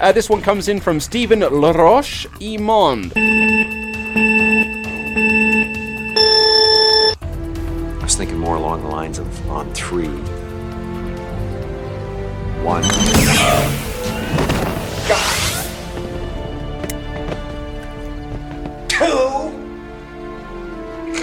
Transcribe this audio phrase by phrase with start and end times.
[0.00, 3.12] Uh, this one comes in from Stephen Laroche Imond.
[8.00, 10.06] I was thinking more along the lines of on three.
[12.62, 12.84] One.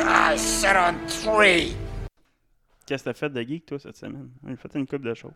[0.07, 1.77] I said on three.
[2.85, 4.31] Qu'est-ce que t'as fait de geek, toi, cette semaine?
[4.45, 5.31] J'ai fait une couple de choses.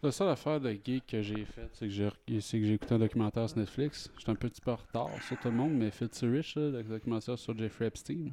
[0.00, 2.94] La seule affaire de geek que j'ai faite, c'est que j'ai c'est que j'ai écouté
[2.94, 4.08] un documentaire sur Netflix.
[4.16, 7.36] J'étais un petit peu en retard sur tout le monde, mais Filthy Rich, le documentaire
[7.36, 8.30] sur Jeffrey Epstein.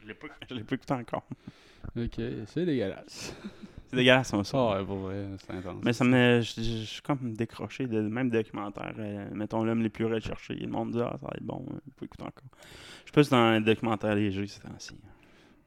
[0.00, 1.26] Je l'ai pas, je l'ai pas écouté encore.
[1.96, 3.34] Ok, c'est dégueulasse.
[3.88, 4.58] C'est dégueulasse, ça.
[4.58, 5.82] Ah ouais, pour vrai, c'est intense.
[5.82, 6.40] Mais ça me.
[6.40, 8.94] Je suis comme décroché de même documentaire.
[8.98, 10.54] euh, mettons l'homme les plus recherchés.
[10.54, 11.64] Le monde dit, ah, ça va être bon.
[11.86, 12.44] Il faut écouter encore.
[13.00, 14.94] Je suis plus dans un documentaire léger ces temps-ci.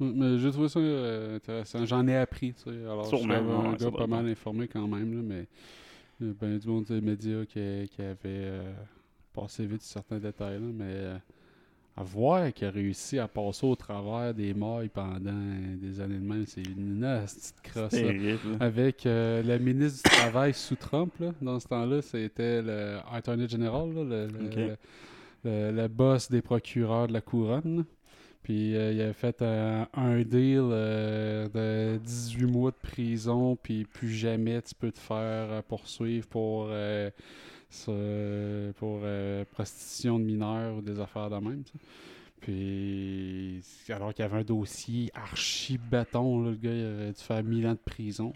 [0.02, 1.86] Ouais, Mais j'ai trouvé ça euh, intéressant.
[1.86, 2.70] J'en ai appris, tu sais.
[2.86, 5.48] Alors, je suis Sûrement, un ouais, ça gars pas mal informé quand même, là, mais
[6.20, 8.74] il y a ben du monde des médias qui, qui avait euh,
[9.34, 11.18] passé vite sur certains détails, là, mais euh,
[11.98, 15.34] à voir qu'il a réussi à passer au travers des mailles pendant
[15.82, 17.94] des années de même, c'est une petite crosse.
[18.60, 23.90] Avec le ministre du Travail sous Trump, là, dans ce temps-là, c'était le Attorney General,
[23.94, 24.28] le-
[25.44, 27.84] le- le boss des procureurs de la couronne.
[28.52, 31.48] Euh, il avait fait euh, un deal euh,
[31.96, 36.70] de 18 mois de prison, puis plus jamais tu peux te faire poursuivre pour,
[38.78, 39.00] pour
[39.52, 41.64] prostitution de mineurs ou des affaires de même.
[42.42, 43.51] Puis,
[43.92, 47.44] alors qu'il y avait un dossier archi béton, là, le gars il aurait dû faire
[47.44, 48.34] 1000 ans de prison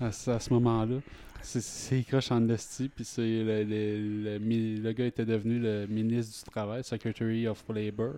[0.00, 0.96] là, à, ce- à ce moment-là.
[1.40, 4.38] C'est- croche en esti, puis c'est le, le,
[4.82, 8.14] le gars était devenu le ministre du Travail, Secretary of Labor,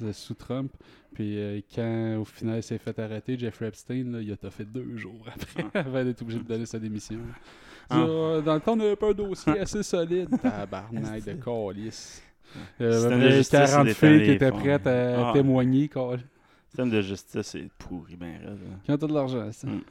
[0.00, 0.72] là, sous Trump.
[1.14, 4.64] Puis euh, quand au final il s'est fait arrêter, Jeffrey Epstein, là, il a fait
[4.64, 7.18] deux jours après, avant d'être obligé de donner sa démission.
[7.90, 7.96] Ah.
[8.02, 10.28] Ah, dans le temps, on n'avait pas un dossier assez solide.
[10.42, 12.22] Tabarnak de calice.
[12.78, 15.32] Près justice, 40 c'est filles qui étaient prêtes à Ah.
[15.32, 15.88] témoigner.
[15.88, 16.20] calice.
[16.20, 18.58] Le système de justice, c'est pourri, ben raide.
[18.84, 19.66] Qui ont tout de l'argent, ça.
[19.66, 19.82] Mm.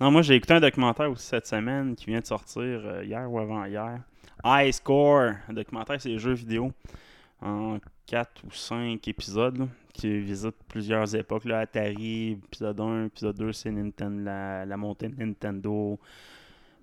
[0.00, 3.30] Non, moi, j'ai écouté un documentaire aussi cette semaine qui vient de sortir euh, hier
[3.30, 4.00] ou avant-hier.
[4.44, 5.32] High Score.
[5.48, 6.72] Un documentaire, c'est des jeux vidéo
[7.40, 11.44] en 4 ou 5 épisodes là, qui visitent plusieurs époques.
[11.46, 15.98] Là, Atari, épisode 1, épisode 2, c'est Nintendo, la, la montée de Nintendo.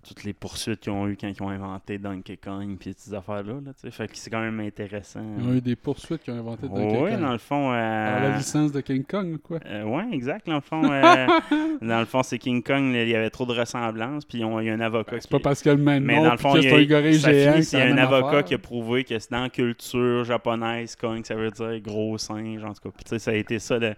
[0.07, 3.53] Toutes les poursuites qu'ils ont eu quand ils ont inventé Donkey Kong puis ces affaires-là.
[3.53, 3.91] Là, tu sais.
[3.91, 5.22] fait que c'est quand même intéressant.
[5.38, 7.69] Ils ont eu des poursuites qui ont inventé de Oui, dans le fond.
[7.72, 9.59] Alors, euh, la licence de King Kong, quoi?
[9.66, 10.47] euh, ouais, exact.
[10.47, 11.28] Dans le fond, euh,
[11.81, 12.94] dans le fond, c'est King Kong.
[12.95, 14.25] Il y avait trop de ressemblances.
[14.25, 15.28] Puis il y a un avocat C'est qui.
[15.28, 16.69] pas parce qu'il y a le même Mais nom, dans le fond, il y c'est
[16.72, 17.53] un a, géant.
[17.57, 18.44] il c'est y a un avocat affaire.
[18.45, 22.63] qui a prouvé que c'est dans la culture japonaise, Kong, ça veut dire gros singe,
[22.63, 22.89] en tout cas.
[22.95, 23.78] Puis, tu sais, ça a été ça.
[23.78, 23.94] le-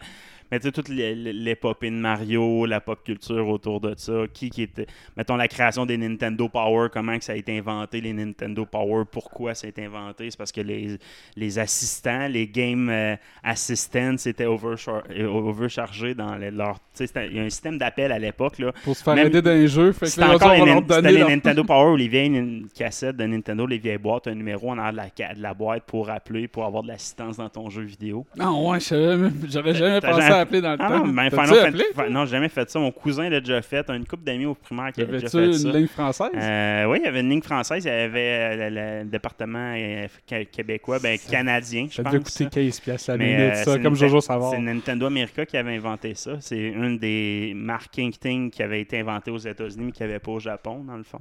[0.53, 4.51] Mais tu sais, toute l'é- l'épopée de Mario, la pop culture autour de ça, qui
[4.51, 4.85] qui était...
[5.17, 9.05] Mettons, la création des Nintendo Power, comment que ça a été inventé, les Nintendo Power,
[9.11, 10.99] pourquoi ça a été inventé, c'est parce que les,
[11.35, 16.75] les assistants, les game euh, assistants, étaient overchar- euh, overchargés dans les- leur...
[16.95, 18.71] Tu sais, il y a un système d'appel à l'époque, là.
[18.83, 19.91] Pour se faire Même- aider dans les jeux.
[19.93, 23.79] Fait que encore les, leur les Nintendo Power ou les vieilles cassettes de Nintendo, les
[23.79, 26.83] vieilles boîtes, un numéro en arrière de la, de la boîte pour appeler, pour avoir
[26.83, 28.27] de l'assistance dans ton jeu vidéo.
[28.37, 31.05] Non, ouais, je savais même- j'aurais jamais pensé à appeler dans le Ah temps.
[31.05, 31.83] non, T'as-tu Final Fan- appelé?
[31.95, 32.79] Fa- non, j'ai jamais fait ça.
[32.79, 33.89] Mon cousin l'a déjà fait.
[33.89, 35.69] Une couple d'amis au primaire qui avait déjà fait une ça.
[35.71, 36.29] ligne française?
[36.35, 39.73] Euh, oui, il y avait une ligne française, il y avait euh, le, le département
[39.75, 42.13] euh, qué- québécois, ben, Ça- canadien, je Ça pense.
[42.19, 44.51] coûter 15 piastres la Mais, minute, euh, ça, c'est comme Jojo Savard.
[44.51, 46.33] C'est Nintendo America qui avait inventé ça.
[46.39, 50.39] C'est une des marketing qui avait été inventée aux États-Unis, mais qui avait pas au
[50.39, 51.19] Japon, dans le fond.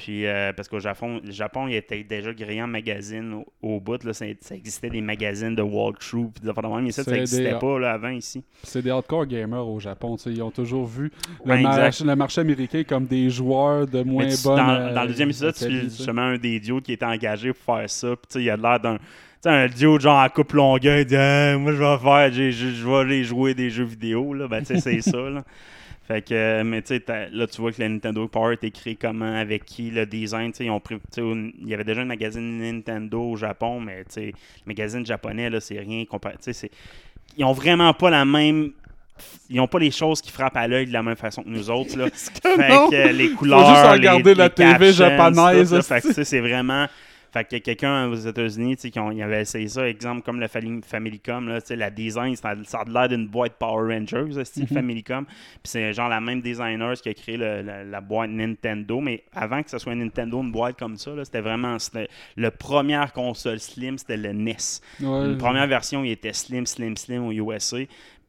[0.00, 2.30] Puis, euh, parce qu'au Japon, le Japon, il était déjà
[2.64, 4.02] en magazine au, au bout.
[4.02, 6.30] Là, ça, ça existait des magazines de walkthrough.
[6.32, 8.42] Puis des affaires de même, mais ça, ça n'existait pas là, avant ici.
[8.62, 10.16] C'est des hardcore gamers au Japon.
[10.16, 11.12] tu sais, Ils ont toujours vu
[11.44, 14.56] le, Ouais, le marché américain comme des joueurs de moins tu- bonne.
[14.56, 17.52] dans, euh, dans le deuxième épisode, tu suis justement un des dudes qui était engagé
[17.52, 18.08] pour faire ça.
[18.08, 18.98] Puis, tu sais, il a l'air d'un.
[19.46, 22.94] Un dude genre à coupe longueuil, il dit Ah, Moi, je vais faire, je vais
[22.96, 24.34] aller jouer des jeux vidéo.
[24.34, 24.46] Là.
[24.48, 25.16] Ben, tu sais, c'est ça.
[25.18, 25.44] Là.
[26.10, 29.32] Fait que, mais tu sais, là, tu vois que la Nintendo Power est écrit comment,
[29.36, 30.50] avec qui, le design.
[30.50, 33.98] tu sais, Ils ont pris, il y avait déjà un magazine Nintendo au Japon, mais
[34.06, 34.32] tu sais, le
[34.66, 36.34] magazine japonais, là, c'est rien comparé.
[36.42, 36.68] tu sais,
[37.36, 38.72] Ils ont vraiment pas la même.
[39.48, 41.70] Ils n'ont pas les choses qui frappent à l'œil de la même façon que nous
[41.70, 41.96] autres.
[41.96, 42.08] Là.
[42.10, 42.90] fait non?
[42.90, 45.80] que euh, les couleurs, juste les- regarder la les TV captions, japonaise.
[45.86, 46.86] Fait que, c'est vraiment
[47.32, 50.40] Fait que quelqu'un aux États-Unis, tu sais, qui ont- il avait essayé ça, exemple comme
[50.40, 54.44] le Famicom, là, tu sais, la design, ça a, l'air d'une boîte Power Rangers, le
[54.44, 55.24] style Famicom.
[55.26, 55.34] Puis
[55.64, 59.00] c'est genre la même designer qui a créé le- la, la boîte Nintendo.
[59.00, 61.76] Mais avant que ce soit Nintendo, une boîte comme ça, c'était vraiment.
[62.36, 64.56] Le première console Slim, c'était le NES.
[65.00, 65.28] Ouais.
[65.28, 67.78] La première version, il était Slim, Slim, Slim au USA.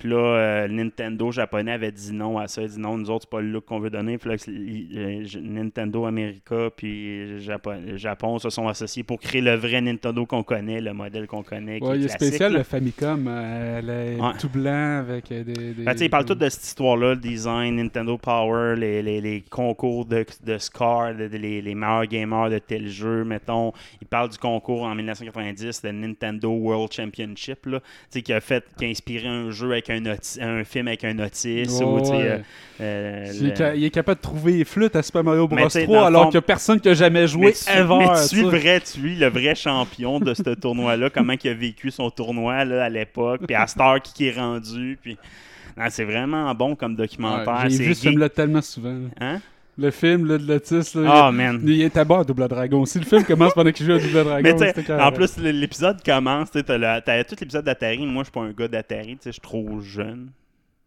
[0.02, 2.64] Puis là, euh, Nintendo japonais avait dit non à ça.
[2.64, 4.18] Il dit non, nous autres, c'est pas le look qu'on veut donner.
[4.18, 9.80] Puis là, euh, Nintendo America puis Japon, Japon se sont associés pour créer le vrai
[9.80, 11.80] Nintendo qu'on connaît, le modèle qu'on connaît.
[11.80, 12.58] qui Ouais, est il est spécial là.
[12.58, 13.28] le Famicom.
[13.28, 14.32] euh, elle est Ouais.
[14.40, 15.44] tout blanc avec des.
[15.44, 19.42] des Ben, ils parlent tous de cette histoire-là, le design, Nintendo Power, les, les- les
[19.42, 23.72] concours de, de score, de- de- les, les meilleurs gamers de tel jeu, mettons.
[24.02, 27.82] Ils parlent du concours en 1990, le Nintendo World Championship, là,
[28.12, 31.82] qui a fait, qui a inspiré un jeu avec un, film avec un autiste.
[31.82, 32.10] Ou, ouais.
[32.14, 32.38] euh,
[32.82, 35.48] euh, Il est, le- ca- il est capable de trouver les flûtes à Super Mario
[35.48, 35.56] Bros.
[35.56, 37.48] Mais tu sais, 3 dans le alors qu'il n'y a personne qui a jamais joué
[37.48, 37.98] mais tu, ever.
[38.00, 41.92] mais tu vrai, tu suis le vrai champion de ce tournoi-là, comment il a vécu
[41.92, 45.18] son tournoi là, à l'époque, puis à Star qui est rendu, puis
[45.90, 47.64] c'est vraiment bon comme documentaire.
[47.64, 48.98] Ouais, J'ai vu ce film-là tellement souvent.
[49.20, 49.40] Hein?
[49.82, 50.96] Le film là, de l'autiste.
[50.96, 51.60] là, Ah, il- man.
[51.66, 52.86] Il était bon à Double Dragon.
[52.86, 56.52] Si le film commence pendant qu'il joue à Double Dragon, Mais en plus, l'épisode commence,
[56.52, 58.06] t'as tout l'épisode d'Atari.
[58.06, 60.30] Moi, je suis pas un gars d'Atari, tu sais, je suis trop jeune.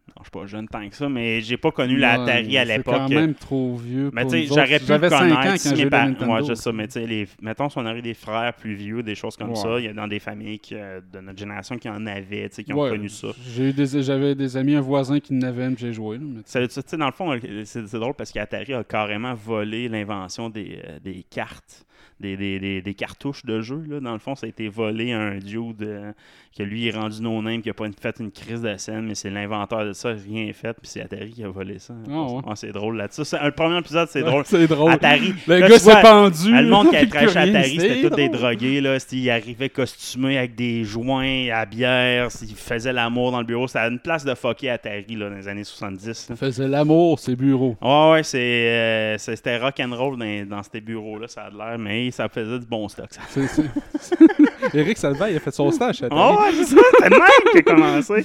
[0.07, 2.59] Non, je suis pas jeune tant que ça, mais j'ai pas connu la Ouais, Atari
[2.59, 2.95] à C'est l'époque.
[2.95, 4.11] quand même trop vieux.
[4.13, 6.35] Mais tu sais, j'aurais pu le J'avais 5 ans connaître quand mes la parents.
[6.35, 7.27] Ouais, je sais ça, mais tu sais, les...
[7.41, 9.57] mettons si on aurait des frères plus vieux, des choses comme Ouais.
[9.57, 12.49] ça, il y a dans des familles qui, euh, de notre génération qui en avaient,
[12.51, 13.29] tu sais, qui ont connu ça.
[13.57, 16.19] J'ai eu des, j'avais des amis, un voisin qui n'avait, mais j'ai joué.
[16.19, 16.97] là, mais tu sais.
[16.99, 21.25] Dans le fond, c'est c'est drôle parce qu'Atari a carrément volé l'invention des, euh, des
[21.29, 21.87] cartes,
[22.21, 23.83] des, des, des- des cartouches de jeu.
[23.89, 24.01] Là.
[24.01, 26.13] Dans le fond, ça a été volé à un dude euh,
[26.57, 29.31] que lui est rendu no-name, qui a pas fait une crise de scène, mais c'est
[29.31, 31.95] l'inventeur de ça, rien fait, puis c'est Atari qui a volé ça.
[32.07, 32.41] Ouais.
[32.55, 33.23] c'est drôle là-dessus.
[33.43, 34.45] Le premier épisode, c'est drôle.
[34.47, 34.93] C'est drôle.
[34.93, 35.35] Atari.
[35.49, 36.53] Le Là, gars s'est pendu.
[36.55, 38.81] Le monde qui a traché Atari, c'était tous des drogués.
[38.81, 38.97] Là.
[39.11, 42.29] Ils arrivaient costumés avec des joints à bière.
[42.43, 43.67] Ils faisaient l'amour dans le bureau.
[43.67, 46.07] C'était une place de fucker Atari là, dans les années 70.
[46.07, 46.35] là.
[46.35, 47.77] Il faisait l'amour, ses bureaux.
[47.83, 52.29] Ouais, ouais, c'est, euh, c'était rock'n'roll dans, dans ces bureaux-là, ça a l'air, mais ça
[52.29, 53.09] faisait du bon stock.
[53.11, 53.21] Ça.
[53.47, 53.63] C'est-
[54.75, 57.59] Eric Salvaille il a fait son stage à Oh, ouais, c'est ça, le même qui
[57.59, 58.23] a commencé.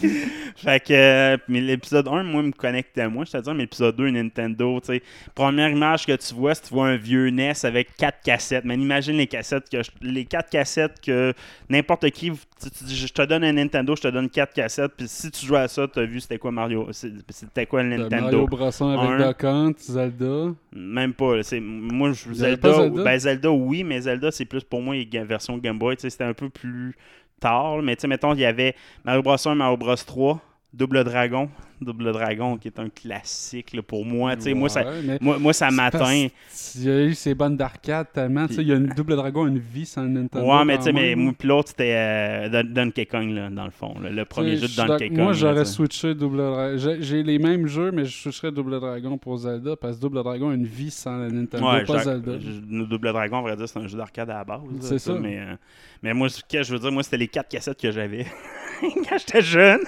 [0.55, 4.09] Fait que, euh, mais l'épisode 1, moi, me connectait à moi, dis, mais l'épisode 2,
[4.11, 5.03] Nintendo, tu sais.
[5.33, 8.65] Première image que tu vois, c'est tu vois un vieux NES avec quatre cassettes.
[8.65, 11.33] Mais imagine les cassettes, que je- les quatre cassettes que
[11.69, 14.91] n'importe qui, tu, tu dis, je te donne un Nintendo, je te donne quatre cassettes,
[14.97, 17.81] puis si tu joues à ça, tu as vu c'était quoi Mario, c'est- c'était quoi
[17.83, 18.23] le T'as Nintendo?
[18.25, 19.27] Mario Brosson avec.
[19.27, 20.53] Duck Hunt, Zelda.
[20.75, 21.41] Même pas.
[21.43, 22.89] C'est, moi, je, Zelda?
[22.89, 25.95] Ben, Zelda, oui, mais Zelda, c'est plus pour moi une ga- version Game Boy.
[25.95, 26.95] tu sais, C'était un peu plus
[27.39, 27.81] tard.
[27.81, 30.41] Mais tu sais, mettons, il y avait Mario Bros 1, Mario Bros 3,
[30.73, 31.49] Double Dragon.
[31.81, 34.35] Double Dragon, qui est un classique là, pour moi.
[34.53, 34.83] moi, ça,
[35.21, 36.27] moi, moi, ça m'atteint.
[36.75, 38.47] y a eu ces bonnes d'arcade tellement.
[38.49, 40.45] Il y a une double dragon, une vie sans Nintendo.
[40.45, 43.95] Ouais, mais tu sais, mais l'autre, c'était euh, Don- Donkey Kong, là, dans le fond.
[44.01, 45.17] là, le premier jeu de Donkey Kong.
[45.19, 46.77] Moi, j'aurais switché Double Dragon.
[46.99, 50.49] J'ai les mêmes jeux, mais je switcherais Double Dragon pour Zelda parce que Double Dragon
[50.49, 52.33] a une vie sans la Nintendo, Ouais, pas Zelda.
[52.35, 54.59] Double Dragon, on va dire, c'est un jeu d'arcade à la base.
[54.81, 55.13] C'est ça.
[55.13, 55.55] Mais, euh,
[56.03, 58.25] mais moi, ce que je veux dire, moi, c'était les quatre cassettes que j'avais
[58.81, 59.79] quand j'étais jeune.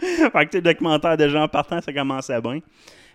[0.00, 2.60] fait que, tu le documentaire de gens partant, ça commençait bien.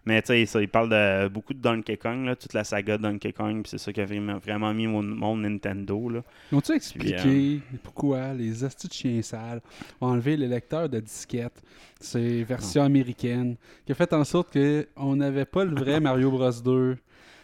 [0.06, 2.98] Mais tu sais, ça, il parle de beaucoup de Donkey Kong, là, toute la saga
[2.98, 6.10] de Donkey Kong, puis c'est ça qui a vraiment, mis mon, mon Nintendo.
[6.10, 6.24] Là.
[6.52, 9.62] Ils ont-tu expliqué Puis, pourquoi les astuces de chiens sales
[10.00, 11.62] ont enlevé le lecteur de disquette,
[12.00, 16.50] c'est version américaine, qui a fait en sorte qu'on n'avait pas le vrai Mario Bros
[16.50, 16.98] 2.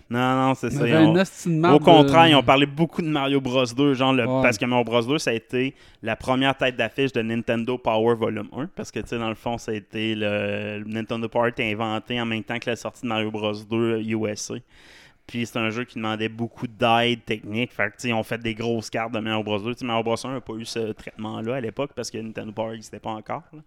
[0.10, 0.86] Non, non, c'est On ça.
[1.10, 1.14] ont-
[1.76, 4.42] Au contraire, de- ils ont parlé beaucoup de Mario Bros 2, genre le- Ouais.
[4.42, 8.16] parce que Mario Bros 2, ça a été la première tête d'affiche de Nintendo Power
[8.16, 11.28] Volume 1, parce que, tu sais, dans le fond, ça a été le, le Nintendo
[11.28, 14.56] Power a été inventé en même temps que la sortie de Mario Bros 2 USA.
[15.26, 17.74] Puis c'est un jeu qui demandait beaucoup d'aide technique.
[17.74, 19.74] Fait que, tu sais, ils ont fait des grosses cartes de Mario Bros 2.
[19.74, 22.54] Tu sais, Mario Bros 1 n'a pas eu ce traitement-là à l'époque parce que Nintendo
[22.54, 23.44] Power n'existait pas encore.
[23.52, 23.60] là.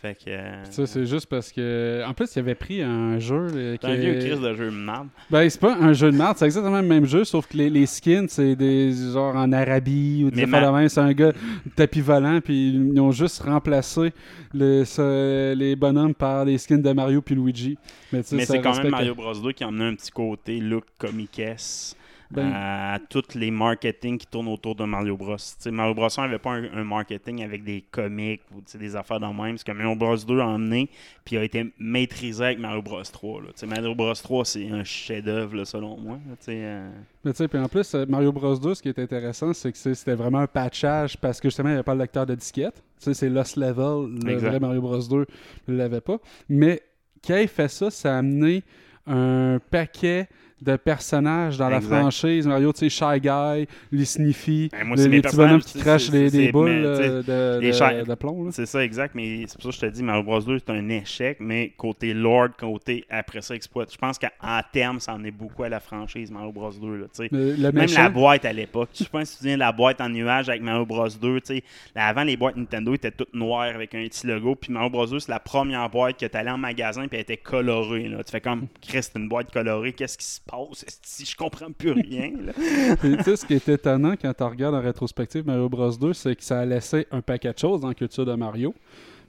[0.00, 0.30] Fait que.
[0.30, 2.02] euh, Ça, c'est juste parce que.
[2.06, 3.48] En plus, il avait pris un jeu.
[3.80, 5.08] c'est un vieux crise de jeu de merde.
[5.28, 7.68] Ben, c'est pas un jeu de merde, c'est exactement le même jeu, sauf que les,
[7.68, 10.88] les skins, c'est des genre en Arabie ou des affaires ma- de.
[10.88, 11.32] C'est un gars
[11.74, 14.12] tapis volant, puis ils ont juste remplacé
[14.54, 17.76] le- ce- les bonhommes par les skins de Mario puis Luigi.
[18.12, 21.96] Mais, c'est quand même Mario Bros 2 qui a emmené un petit côté look comiquesse
[22.30, 25.36] Ben- à tous les marketing qui tournent autour de Mario Bros.
[25.70, 29.32] Mario Bros 1 n'avait pas un, un marketing avec des comics ou des affaires dans
[29.32, 29.56] le même.
[29.56, 30.90] Ce que Mario Bros 2 a emmené
[31.24, 33.40] puis a été maîtrisé avec Mario Bros 3.
[33.40, 33.46] là.
[33.48, 36.18] Tu sais, Mario Bros 3, c'est un chef-d'œuvre selon moi.
[36.48, 36.90] euh.
[37.24, 39.72] Mais tu sais, puis en plus, euh, Mario Bros 2, ce qui est intéressant, c'est
[39.72, 42.26] que c'est- c'était vraiment un patchage parce que justement, il n'y avait pas le lecteur
[42.26, 42.74] de disquette.
[42.98, 44.48] Tu sais, c'est Lost Level, le Exact.
[44.50, 45.24] vrai Mario Bros 2,
[45.66, 46.18] il ne l'avait pas.
[46.48, 46.82] Mais
[47.26, 48.62] quand il fait ça, ça a amené
[49.06, 50.28] un paquet
[50.60, 52.46] de personnages dans la franchise.
[52.46, 56.50] Mario, tu sais, Shy Guy, les Sniffy, Ben, moi, les, petits bonhommes qui crachent des,
[56.50, 57.70] boules mais, euh, de, les
[58.04, 58.50] de- plomb.
[58.50, 59.14] C'est ça, exact.
[59.14, 61.38] Mais c'est pour ça que je te dis, Mario Bros 2, c'est un échec.
[61.40, 63.92] Mais côté Lord, côté après ça, exploite.
[63.92, 66.96] Je pense qu'en terme, ça en est beaucoup à la franchise Mario Bros 2.
[66.96, 67.28] Là, tu sais.
[67.30, 68.90] Mais Même méchant- la boîte à l'époque.
[68.98, 71.40] Je pense que tu te souviens de la boîte en nuage avec Mario Bros 2.
[71.40, 71.64] tu sais.
[71.94, 74.54] Là, avant, les boîtes Nintendo étaient toutes noires avec un petit logo.
[74.56, 77.22] Puis Mario Bros 2, c'est la première boîte que tu allais en magasin puis elle
[77.22, 78.08] était colorée.
[78.08, 78.24] Là.
[78.24, 79.92] Tu fais comme, Chris, c'est une boîte colorée.
[79.92, 80.84] Qu'est-ce qui se passe?
[81.02, 82.30] Si je comprends plus rien.
[83.00, 86.34] tu sais, ce qui est étonnant quand tu regardes en rétrospective Mario Bros 2, c'est
[86.34, 88.74] que ça a laissé un paquet de choses dans la culture de Mario.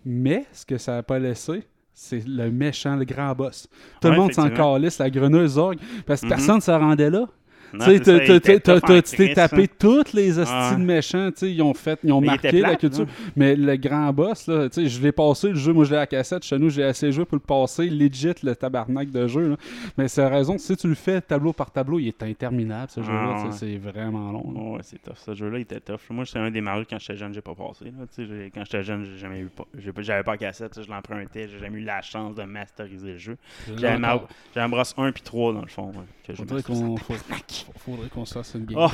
[0.05, 3.67] Mais ce que ça n'a pas laissé, c'est le méchant, le grand boss.
[4.01, 6.29] Tout Ouais, le monde s'en calisse, la grenouille Zorg, parce que Mhm.
[6.29, 7.27] personne ne se rendait là.
[7.71, 9.65] Tu t'es tapé hein.
[9.77, 13.05] toutes les hosties de méchants, ils ont fait, ils ont marqué la culture.
[13.05, 13.11] là.
[13.35, 16.07] Mais le grand boss, là, je l'ai passé le jeu, moi je l'ai à la
[16.07, 19.49] cassette, chez nous j'ai assez joué pour le passer, legit le tabarnak de jeu.
[19.49, 19.55] là.
[19.97, 23.35] Mais c'est raison, si tu le fais tableau par tableau, il est interminable ce jeu-là,
[23.45, 24.51] Ah, c'est vraiment long.
[24.53, 24.61] là.
[24.75, 25.15] Ouais, c'est tough.
[25.17, 25.99] Ce jeu-là, il était tough.
[26.09, 27.85] Moi, c'est un des Mario quand j'étais jeune, j'ai pas passé.
[27.85, 28.05] là.
[28.53, 29.65] Quand j'étais jeune, j'ai jamais eu pas.
[29.99, 33.37] J'avais pas cassette, je l'empruntais, j'ai jamais eu la chance de masteriser le jeu.
[33.77, 33.97] J'avais.
[33.97, 34.21] Mario-
[34.69, 35.87] brosse 1 puis 3 dans le fond.
[35.87, 35.93] ouais,
[36.25, 36.43] que j'ai
[37.63, 38.79] Faudrait qu'on faut- faudrait qu'on se fasse une game.
[38.81, 38.91] Oh,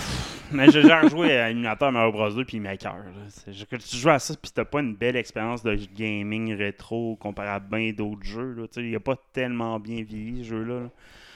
[0.51, 4.33] mais j'ai déjà rejoué à l'émulateur Mario Bros 2 puis Quand tu joues à ça
[4.41, 8.55] puis t'as pas une belle expérience de gaming rétro comparé à bien d'autres jeux.
[8.77, 10.79] Il a pas tellement bien vieilli ce jeu-là.
[10.81, 10.89] là.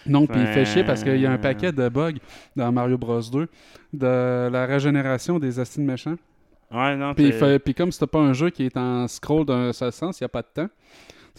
[0.06, 2.14] Non, puis il fait chier parce qu'il y a un paquet de bugs
[2.56, 3.48] dans Mario Bros 2
[3.94, 6.16] de la régénération des acides méchants.
[6.72, 9.74] Ouais, non, Puis, fait- puis comme c'est pas un jeu qui est en scroll d'un
[9.74, 10.70] seul sens, il n'y a pas de temps.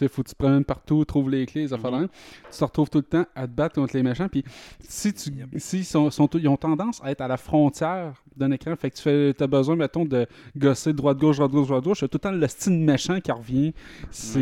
[0.01, 2.09] Tu sais, faut que tu te promènes partout, trouves les clés, les affaires de même.
[2.51, 4.29] Tu te retrouves tout le temps à te battre contre les méchants.
[4.29, 4.43] Puis
[4.81, 8.75] si tu, si sont, sont- ils ont tendance à être à la frontière d'un écran,
[8.77, 10.27] fait que tu fais, as besoin, mettons, de
[10.57, 13.75] gosser droite-gauche, droite-gauche, droite-gauche, tout le temps le style méchant qui revient.
[14.11, 14.39] C'est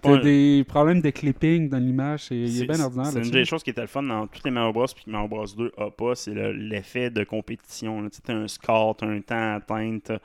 [0.00, 2.24] t'as des problèmes de clipping dans l'image.
[2.24, 3.06] c'est- bien ordinaire.
[3.06, 4.86] C'est une des choses qui était le fun dans tous les Mario Bros.
[4.94, 8.08] Puis Mario Bros 2 a pas, c'est le- l'effet de compétition.
[8.10, 10.18] Tu t'as un score, t'as un temps à atteindre.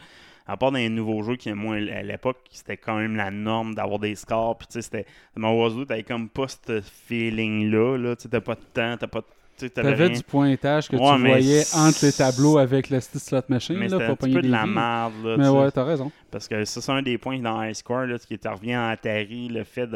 [0.47, 3.73] À part dans les nouveaux jeux qui, moi, à l'époque, c'était quand même la norme
[3.75, 4.57] d'avoir des scores.
[4.57, 5.05] Puis, tu sais, c'était.
[5.35, 7.97] Bros 2, t'avais comme pas ce feeling-là.
[7.97, 8.15] Là.
[8.15, 9.25] Tu sais, t'as pas de temps, t'as pas de.
[9.57, 9.69] Tu
[10.09, 13.97] du pointage que Ouais, tu voyais entre les tableaux avec le slot machine Mais là,
[13.97, 15.13] c'était pour un petit peu de la merde.
[15.23, 16.11] Là, Mais ouais, t'as raison.
[16.31, 19.47] Parce que ça, c'est un des points dans High Score, là, qui revient à Atari,
[19.47, 19.93] le fait de,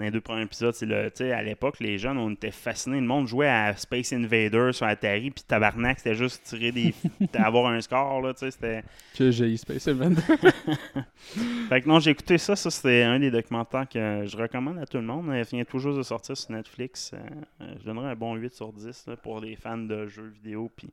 [0.00, 2.50] dans les deux premiers épisodes, c'est le, tu sais, à l'époque, les jeunes, on était
[2.50, 3.00] fascinés.
[3.00, 6.94] Le monde jouait à Space Invaders sur Atari, puis tabarnak, c'était juste tirer des,
[7.34, 8.82] avoir un score, là, c'était...
[9.16, 10.22] Que j'ai eu Space Invader.
[11.68, 14.86] Fait que non, j'ai écouté ça, ça c'était un des documentaires que je recommande à
[14.86, 15.26] tout le monde.
[15.34, 17.12] Il vient juste de sortir sur Netflix.
[17.12, 17.18] Euh,
[17.60, 20.70] euh, je donnerais un bon 8 sur 10 là, pour les fans de jeux vidéo.
[20.76, 20.88] Puis,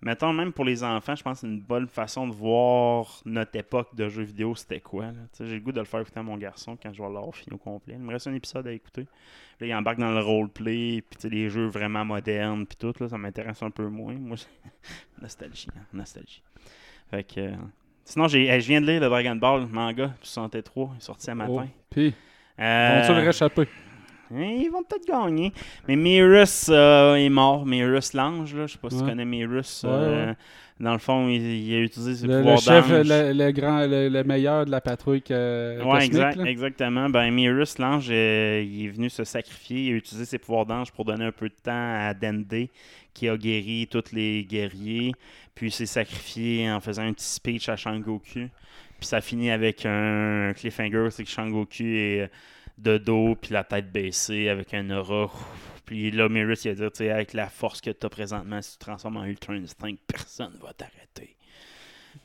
[0.00, 3.56] mettons, même pour les enfants, je pense que c'est une bonne façon de voir notre
[3.56, 5.06] époque de jeux vidéo, c'était quoi.
[5.38, 7.54] J'ai le goût de le faire écouter à mon garçon quand je vais l'avoir fini
[7.54, 7.94] au complet.
[7.96, 9.06] Il me reste un épisode à écouter.
[9.60, 13.18] Là, il embarque dans le roleplay, puis les jeux vraiment modernes, puis tout, là, ça
[13.18, 14.14] m'intéresse un peu moins.
[14.14, 14.36] Moi,
[15.20, 16.42] nostalgie, hein, nostalgie.
[17.10, 17.40] Fait que...
[17.40, 17.52] euh,
[18.04, 18.36] Sinon, je
[18.66, 21.66] viens de lire le Dragon Ball manga 63, il est sorti ce matin.
[21.68, 22.12] Oh, Puis,
[22.58, 23.68] Euh, vont-tu le réchapper?
[24.34, 25.52] Hein, ils vont peut-être gagner.
[25.88, 27.66] Mais Mirus euh, est mort.
[27.66, 28.66] Mirus l'ange, là.
[28.66, 29.82] Je sais pas si tu connais Mirus.
[29.84, 30.36] Ouais, euh, ouais.
[30.80, 33.06] Dans le fond, il, il a utilisé ses Le, le pouvoirs chef, d'ange.
[33.06, 37.08] le, le grand, le, le meilleur de la patrouille euh, Ouais, cosmique, exact, exactement.
[37.08, 39.86] Ben, Mirus, l'ange, euh, il est venu se sacrifier.
[39.86, 42.66] Il a utilisé ses pouvoirs d'ange pour donner un peu de temps à Dende,
[43.14, 45.12] qui a guéri tous les guerriers.
[45.54, 48.22] Puis il s'est sacrifié en faisant un petit speech à Shangoku.
[48.24, 48.48] Puis
[49.08, 52.30] ça finit avec un cliffhanger, c'est que Shangoku est
[52.78, 55.30] de dos, puis la tête baissée, avec un aura.
[55.84, 58.78] Puis là, Mirus, il a dit, avec la force que tu as présentement, si tu
[58.78, 61.36] te transformes en Ultra Instinct, personne va t'arrêter.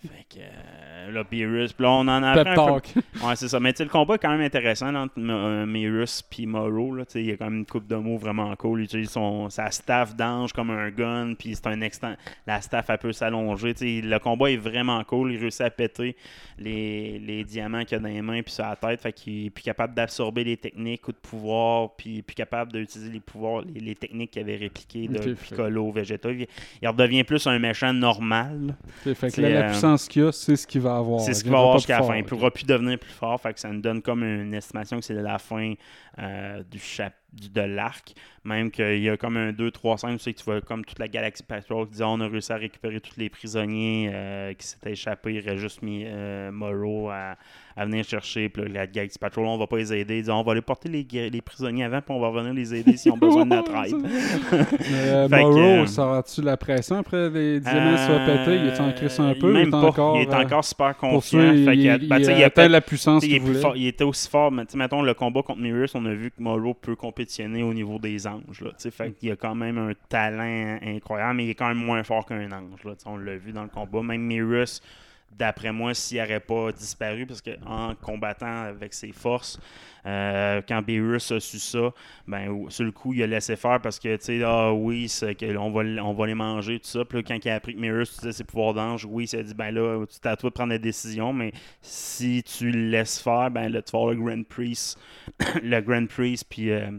[0.01, 3.25] Fait que euh, là, Beerus, là, on en a Pep un peu-.
[3.25, 3.59] Ouais, c'est ça.
[3.59, 6.93] Mais tu sais, le combat est quand même intéressant là, entre euh, Mirus et Morrow.
[6.95, 8.81] Là, il y a quand même une coupe de mots vraiment cool.
[8.81, 12.15] Il utilise son, sa staff d'ange comme un gun, puis c'est un extent.
[12.45, 13.73] La staff, elle peut s'allonger.
[13.81, 15.33] Le combat est vraiment cool.
[15.33, 16.15] Il réussit à péter
[16.59, 19.01] les, les diamants qu'il a dans les mains puis sur la tête.
[19.01, 23.11] Fait qu'il est plus capable d'absorber les techniques, coups de pouvoir, puis plus capable d'utiliser
[23.11, 26.31] les pouvoirs, les, les techniques qu'il avait répliquées de Piccolo, Vegeta.
[26.31, 26.47] Il,
[26.81, 28.75] il redevient plus un méchant normal.
[29.03, 31.21] Fait que la euh, puissance qu'il a, c'est ce qu'il va avoir.
[31.21, 32.15] C'est ce Il qu'il va avoir jusqu'à la fin.
[32.15, 33.39] Il ne pourra plus devenir plus fort.
[33.39, 35.73] Fait que ça nous donne comme une estimation que c'est la fin
[36.19, 38.13] euh, du chap- du- de l'arc.
[38.43, 40.85] Même qu'il y a comme un 2, 3, 5, tu sais que tu vois comme
[40.85, 44.53] toute la Galaxy Patrol qui dit on a réussi à récupérer tous les prisonniers euh,
[44.53, 45.33] qui s'étaient échappés.
[45.35, 47.35] Il aurait juste mis euh, Morrow à,
[47.75, 48.47] à venir chercher.
[48.47, 50.19] Puis la Galaxy Patrol, on va pas les aider.
[50.19, 52.73] Ils disent on va aller porter les, les prisonniers avant, puis on va revenir les
[52.73, 53.95] aider s'ils ont besoin de notre aide.
[54.01, 58.55] Mais, euh, Morrow, ça aura-tu la pression après les diamants soient pétés?
[58.55, 59.51] Il est en crise un peu?
[59.51, 59.77] Même il est pas.
[59.81, 61.51] encore, il est encore super confiant.
[61.53, 63.59] il, Fait a- ben, tu il il a atteint la puissance il, qu'il voulait.
[63.59, 66.13] fort- il était aussi fort, mais tu sais, mettons, le combat contre Mirrors, on a
[66.13, 68.61] vu que Morrow peut compétitionner au niveau des anges.
[68.61, 72.03] Là, fait qu'il a quand même un talent incroyable, mais il est quand même moins
[72.03, 72.83] fort qu'un ange.
[72.83, 74.01] Là, on l'a vu dans le combat.
[74.01, 74.81] Même Mirus,
[75.31, 79.59] d'après moi, s'il n'aurait pas disparu, parce qu'en combattant avec ses forces,
[80.05, 81.93] euh, quand Beerus a su ça,
[82.27, 85.11] ben, sur le coup, il a laissé faire parce que, tu sais, ah oui,
[85.57, 87.03] on va, on va les manger, tout ça.
[87.03, 89.43] Puis là, quand il a appris que Beerus utilisait ses pouvoirs d'ange, oui, il s'est
[89.43, 93.19] dit, ben là, c'est à toi de prendre la décision, mais si tu le laisses
[93.19, 94.99] faire, ben là, tu vas le Grand Priest,
[95.61, 96.89] le Grand Priest, puis euh,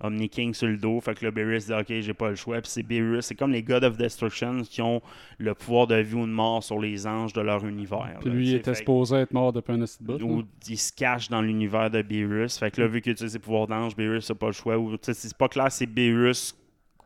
[0.00, 1.00] Omni King sur le dos.
[1.00, 2.60] Fait que là, Beerus dit, ok, j'ai pas le choix.
[2.60, 5.00] Puis c'est Beerus, c'est comme les God of Destruction qui ont
[5.38, 8.16] le pouvoir de vie ou de mort sur les anges de leur univers.
[8.20, 10.22] Puis là, lui, il était Fait- supposé être mort depuis un bout.
[10.22, 12.58] ou il se cache dans l'univers de Beerus.
[12.58, 14.76] Fait que là, vu qu'il utilise ses pouvoirs d'ange, Beerus n'a pas le choix.
[14.76, 16.54] Ou, tu sais, c'est pas clair, c'est Beerus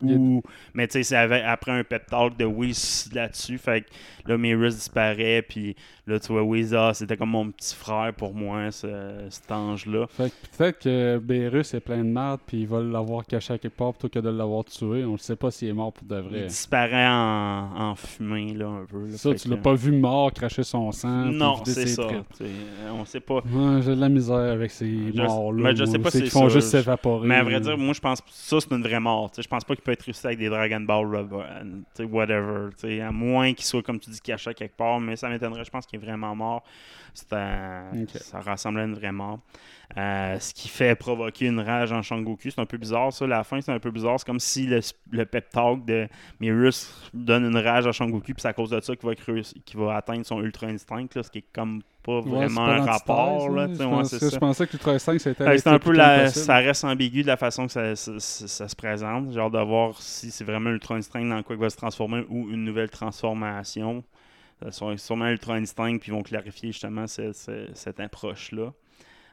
[0.01, 0.43] ou.
[0.75, 3.59] Mais tu sais, c'est après un pep talk de Whis là-dessus.
[3.59, 3.89] Fait que
[4.31, 5.43] là, Beerus disparaît.
[5.43, 5.75] Puis
[6.09, 10.07] là, tu vois, Whis, ah, c'était comme mon petit frère pour moi, ce- cet ange-là.
[10.09, 13.59] Fait que peut-être que Beerus est plein de merde, puis ils veulent l'avoir caché à
[13.59, 15.05] quelque part plutôt que de l'avoir tué.
[15.05, 16.47] On ne sait pas s'il est mort pour de Il vrai.
[16.47, 19.07] disparaît en, en fumée, là, un peu.
[19.07, 19.17] là.
[19.17, 21.27] Ça, Fait tu que- l'as pas vu mort, cracher son sang.
[21.27, 22.03] Non, c'est ça.
[22.03, 23.37] euh, On sait pas.
[23.37, 25.63] Ouais, J'ai de la misère avec ces morts-là.
[25.63, 26.55] mais je sais pas si c'est font ça.
[26.55, 27.27] juste s'évaporer.
[27.29, 29.31] Mais à vrai dire, moi je pense que ça c'est une vraie mort.
[29.31, 31.07] Tu sais, je pense pas qu'il peut être ressuscité avec des Dragon Ball
[31.95, 32.69] sais, whatever.
[33.03, 35.01] À moins qu'il soit, comme tu dis, caché quelque part.
[35.01, 36.63] Mais ça m'étonnerait, je pense qu'il est vraiment mort.
[37.33, 38.11] Un- Ok.
[38.21, 39.41] Ça ressemble à une vraie mort.
[39.97, 42.51] Euh, ce qui fait provoquer une rage en Shangoku.
[42.51, 43.27] C'est un peu bizarre ça.
[43.27, 44.21] La fin, c'est un peu bizarre.
[44.21, 46.07] C'est comme si le, le pep talk de
[46.41, 48.21] Mirus donne une rage à Shangoku.
[48.21, 49.09] Puis c'est à cause de ça qu'il
[49.81, 51.07] va, va atteindre son Ultra Instinct.
[51.17, 53.49] Là, ce qui est comme pas Ouais, vraiment pas un rapport.
[53.51, 53.67] là.
[53.67, 54.39] Je, ouais, c'est je ça.
[54.39, 56.45] pensais que l'Ultra Instinct, c'était un peu la, possible.
[56.45, 59.37] ça reste ambigu de la façon que ça, ça- ça- ça se présente.
[59.37, 62.49] Hâte de voir si c'est vraiment Ultra Instinct dans quoi il va se transformer ou
[62.51, 64.05] une nouvelle transformation.
[64.71, 68.73] Sera sûrement Ultra Instinct puis ils vont clarifier justement ce- ce- cette approche-là.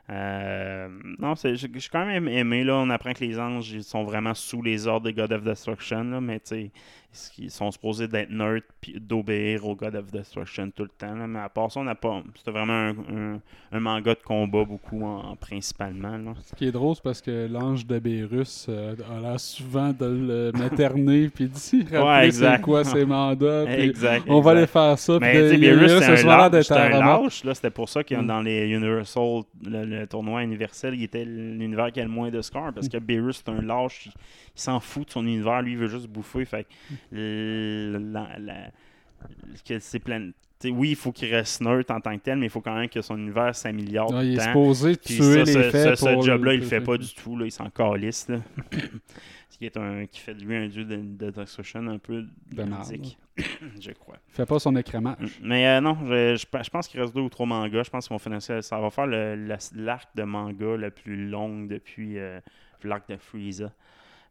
[0.10, 2.64] Euh, non, j'ai quand même aimé.
[2.64, 5.44] Là, on apprend que les anges ils sont vraiment sous les ordres des God of
[5.44, 6.04] Destruction.
[6.04, 6.40] Là, mais
[7.38, 11.16] ils sont supposés d'être neutres puis d'obéir au God of Destruction tout le temps.
[11.16, 11.28] là.
[11.28, 12.22] mais à part ça, on n'a pas.
[12.36, 12.90] C'était vraiment un,
[13.36, 13.40] un-
[13.72, 16.18] un manga de combat beaucoup en, principalement.
[16.18, 16.34] Là.
[16.44, 20.06] Ce qui est drôle, c'est parce que l'ange de Bérus euh, a l'air souvent de
[20.06, 23.66] le materner puis d'y rappeler Ouais, c'est quoi ses mandats.
[23.72, 24.26] Exact.
[24.28, 25.18] on va aller faire ça.
[25.20, 26.64] Mais de- Beerus, Beerus c'était un lâche.
[26.66, 28.28] C'était un lâche, pour ça que Mm.
[28.28, 32.42] dans les Universal, le, le tournoi universel, il était l'univers qui a le moins de
[32.42, 32.72] score.
[32.74, 34.06] Parce que Beerus, c'est un lâche.
[34.06, 34.12] Il,
[34.56, 35.62] il s'en fout de son univers.
[35.62, 36.46] Lui, il veut juste bouffer.
[36.46, 38.72] Fait le- la- la-
[39.68, 40.32] que c'est plein.
[40.66, 42.90] oui, il faut qu'il reste neutre en tant que tel, mais il faut quand même
[42.90, 44.12] que son univers s'améliore.
[44.12, 46.58] Ouais, il est supposé Puis tuer ça, les ce, faits ce- ce pour job-là, il
[46.58, 47.38] le le fait pas du tout.
[47.38, 47.46] Là.
[47.46, 48.28] Il s'en calisse.
[48.30, 48.40] là.
[49.50, 52.26] Ce qui, est un, qui fait de lui un dieu de, de destruction un peu
[52.52, 53.18] dramatique,
[53.80, 54.18] je crois.
[54.28, 55.40] Il fait pas son écrémage.
[55.42, 57.84] Mais euh, non, je, je, je pense qu'il reste deux ou trois mangas.
[57.84, 58.60] Je pense qu'ils vont finir ça.
[58.82, 62.42] Va faire l'arc de manga le plus long depuis euh,
[62.84, 63.72] l'arc de Frieza.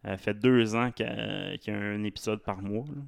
[0.04, 2.84] Ça fait deux ans qu'il y a, un épisode par mois.
[2.94, 3.02] là.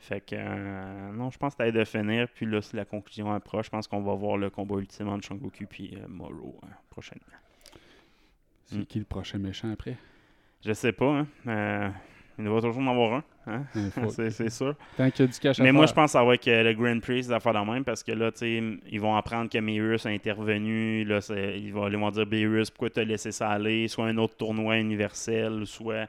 [0.00, 2.28] Fait que, euh, non, je pense que de finir.
[2.34, 5.26] Puis là, si la conclusion approche, je pense qu'on va voir le combat ultime entre
[5.26, 7.24] Shangoku et euh, Moro hein, prochainement.
[8.64, 8.86] C'est Mm.
[8.86, 9.96] qui le prochain méchant après?
[10.64, 11.26] Je sais pas, hein.
[11.46, 11.90] euh,
[12.38, 13.24] il va toujours en avoir un.
[13.46, 13.64] hein?
[14.30, 14.74] C'est sûr.
[14.96, 15.88] Tant qu'il y a du cash à Mais moi, faire.
[15.88, 18.12] je pense que ça va être le Grand Prix, des affaires de même, parce que
[18.12, 21.04] là, tu sais, ils vont apprendre que Beerus a intervenu.
[21.04, 21.20] Là,
[21.56, 23.86] ils, vont, vont dire Beerus, pourquoi t'as laissé ça aller?
[23.88, 26.08] Soit un autre tournoi universel, soit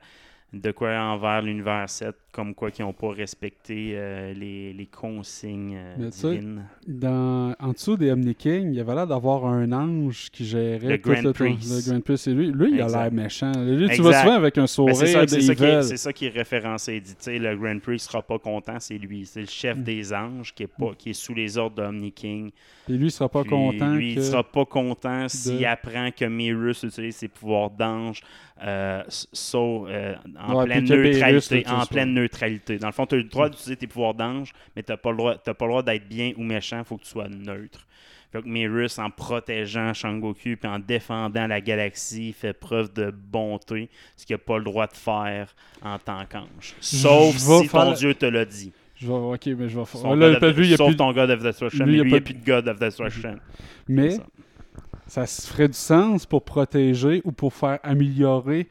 [0.53, 5.75] de quoi envers l'univers 7, comme quoi qu'ils n'ont pas respecté euh, les, les consignes
[5.75, 6.65] euh, divines.
[6.87, 10.87] Dans, en dessous des Omni King, il y avait l'air d'avoir un ange qui gérait
[10.87, 11.87] Le tout Grand le, Priest.
[11.87, 12.27] le Grand Priest.
[12.27, 13.51] Et lui, lui il a l'air méchant.
[13.65, 15.83] Lui, tu vois souvent avec un Ben, sourire c'est ça, c'est ça qui est, evil.
[15.83, 16.97] c'est ça qui est référencé.
[16.97, 19.25] Il dit, le Grand Prix sera pas content, c'est lui.
[19.25, 19.83] C'est le chef Mm.
[19.83, 22.51] des anges qui est, pas, qui est sous les ordres d'Omni King.
[22.87, 24.19] Et lui, il sera pas Puis, content Lui, que...
[24.19, 28.21] il sera pas content s'il de- apprend que Mirus utilise ses pouvoirs d'ange
[28.63, 32.77] euh, so- euh, en, Ouais, pleine neutralité, en pleine neutralité.
[32.77, 35.11] Dans le fond, tu as le droit d'utiliser tes pouvoirs d'ange, mais tu n'as pas
[35.11, 37.27] le droit, t'as pas le droit d'être bien ou méchant, il faut que tu sois
[37.27, 37.85] neutre.
[38.33, 44.25] Que Mirus, en protégeant Shangoku puis en défendant la galaxie, fait preuve de bonté, ce
[44.25, 46.75] qu'il n'a pas le droit de faire en tant qu'ange.
[46.81, 48.73] Sauf si ton faire- dieu te l'a dit.
[48.97, 49.13] Je vais...
[49.13, 50.01] Ok, mais je vais faire...
[50.01, 50.95] Son Là, God of- lui, il y a sauf plus...
[50.97, 52.45] ton God of Destruction, lui, mais il y a pas n'y a de- plus de
[52.45, 53.35] God of Destruction.
[53.87, 54.17] Mais
[55.07, 55.25] ça.
[55.25, 58.67] se ferait du sens pour protéger ou pour faire améliorer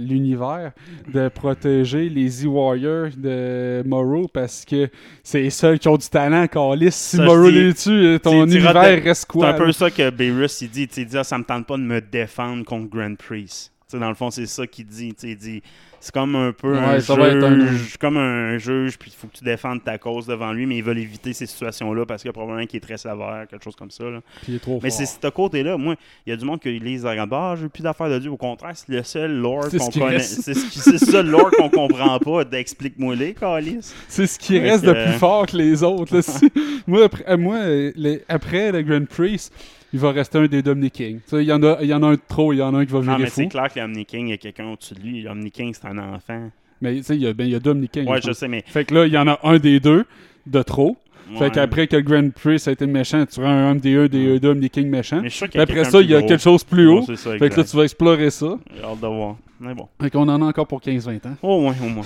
[0.00, 0.72] l'univers
[1.12, 4.88] de protéger les E-Warriors de Morrow parce que
[5.22, 6.92] c'est les seuls qui ont du talent, Carlis.
[6.92, 9.48] Si Ça, Morrow les tue, ton tu diras univers reste C'est quoi?
[9.48, 10.88] un peu ça que Beerus il dit.
[10.96, 13.72] Il dit ah, ça me tente pas de me défendre contre Grand Priest.
[13.90, 15.14] Tu sais, dans le fond, c'est ça qu'il dit.
[15.22, 15.62] Il
[15.98, 19.28] c'est comme un peu Ouais, un être un- juge, comme un juge, puis il faut
[19.28, 22.28] que tu défendes ta cause devant lui, mais ils veulent éviter ces situations-là parce qu'il
[22.28, 24.04] y a probablement qu'il est très sévère, quelque chose comme ça.
[24.04, 24.20] là.
[24.42, 25.94] Puis il est trop Mais c'est ce côté-là, moi,
[26.26, 28.30] il y a du monde qui lise la grande ah, j'ai plus d'affaires de Dieu.
[28.30, 30.18] Au contraire, c'est le seul lore qu'on ce qui connaît.
[30.18, 32.44] C'est ce qui- le lore qu'on comprend pas.
[32.44, 33.90] D'explique-moi les, Calis.
[34.06, 36.14] C'est ce qui reste de plus fort que les autres.
[36.14, 36.20] là.
[36.86, 37.58] Moi, après, moi
[37.96, 39.48] les- après le Grand Prix,
[39.92, 41.20] il va rester un des Dominic King.
[41.32, 42.78] Il y, en a, il y en a un de trop, il y en a
[42.78, 44.68] un qui va Non, virer mais c'est clair que l'Omni King, il y a quelqu'un
[44.68, 45.22] au-dessus de lui.
[45.22, 46.50] L'Omni King, c'est un enfant.
[46.80, 48.06] Mais tu sais, il y a, ben, il y a Dominic King.
[48.08, 48.62] Ouais, je sais, mais.
[48.66, 50.04] Fait que là, il y en a un des deux
[50.46, 50.96] de trop.
[51.30, 51.38] ouais.
[51.38, 54.38] Fait qu'après que le Grand Prix a été méchant, tu auras un des un des
[54.38, 55.20] Dominic King méchant.
[55.22, 56.62] Mais je suis sûr qu'il Puis y a après ça, il y a quelque chose
[56.64, 57.02] plus haut.
[57.02, 58.58] ça, Fait que là, tu vas explorer ça.
[58.76, 59.36] J'ai hâte de voir.
[59.58, 59.88] Mais bon.
[60.00, 61.36] Fait qu'on en a encore pour 15-20 ans.
[61.42, 62.04] Au moins, au moins.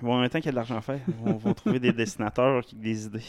[0.00, 1.92] Bon, en même temps qu'il y a de l'argent à faire, on va trouver des
[1.92, 3.20] dessinateurs qui ont des idées.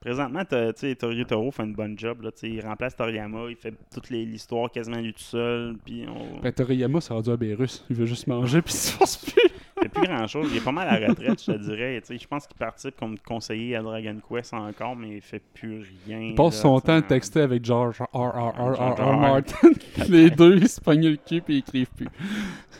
[0.00, 2.22] Présentement, Torio Toro fait une bonne job.
[2.22, 5.76] Là, il remplace Toriyama, il fait toute l'histoire quasiment lui tout seul.
[5.84, 6.40] Puis on...
[6.40, 7.84] Ben, Toriyama, ça rendu un Bérus.
[7.90, 9.50] Il veut juste manger puis il se force plus.
[9.76, 10.48] Il fait plus grand chose.
[10.50, 12.00] Il est pas mal à la retraite, je te dirais.
[12.08, 16.20] Je pense qu'il participe comme conseiller à Dragon Quest encore, mais il fait plus rien.
[16.20, 18.06] Il passe son temps à texter avec George R.
[18.14, 18.36] R.
[18.36, 18.54] R.
[18.58, 18.74] R.
[18.76, 19.02] George R.
[19.02, 19.20] R.
[19.20, 19.68] Martin.
[20.08, 22.08] Les deux, ils se pognent le cul puis ils écrivent plus.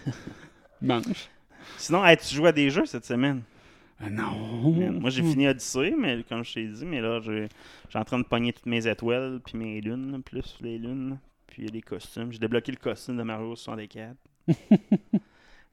[0.80, 1.28] Mange.
[1.76, 3.42] Sinon, tu joues à des jeux cette semaine?
[4.02, 4.32] Ah non.
[5.00, 7.48] Moi, j'ai fini Odyssey, mais comme je t'ai dit, mais là, suis
[7.94, 11.82] en train de pogner toutes mes étoiles, puis mes lunes, plus les lunes, puis les
[11.82, 12.32] costumes.
[12.32, 14.16] J'ai débloqué le costume de Mario 64.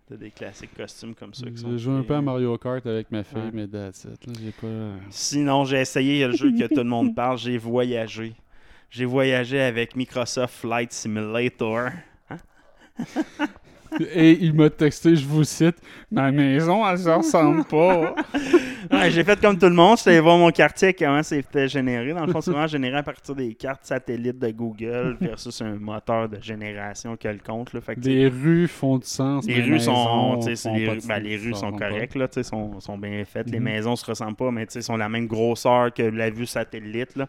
[0.09, 1.71] T'as des classiques costumes comme ça qui sont.
[1.71, 2.21] J'ai joué un peu à payants.
[2.23, 3.49] Mario Kart avec ma fille, Ouais.
[3.53, 4.27] mais that's it.
[4.27, 4.95] là, J'ai pas...
[5.09, 8.33] Sinon, j'ai essayé le jeu que tout le monde parle, j'ai voyagé.
[8.89, 11.89] J'ai voyagé avec Microsoft Flight Simulator.
[14.13, 15.77] Et il m'a texté, je vous cite,
[16.11, 18.15] Ma maison, elle se ressemble pas.
[18.89, 22.13] Ouais, j'ai fait comme tout le monde, j'étais voir mon quartier, comment c'était généré.
[22.13, 25.75] Dans le fond, c'est vraiment généré à partir des cartes satellites de Google versus un
[25.75, 27.73] moteur de génération quelconque.
[27.73, 27.81] Là.
[27.81, 29.45] Fait que, Les rues font du sens.
[29.45, 30.39] les rues sont,
[30.73, 33.49] les, rues- ben, les sont correctes, là, sont, sont bien faites.
[33.49, 33.65] Les Mhm.
[33.65, 37.17] maisons se ressemblent pas, mais sont la même grosseur que la vue satellite.
[37.17, 37.27] Là.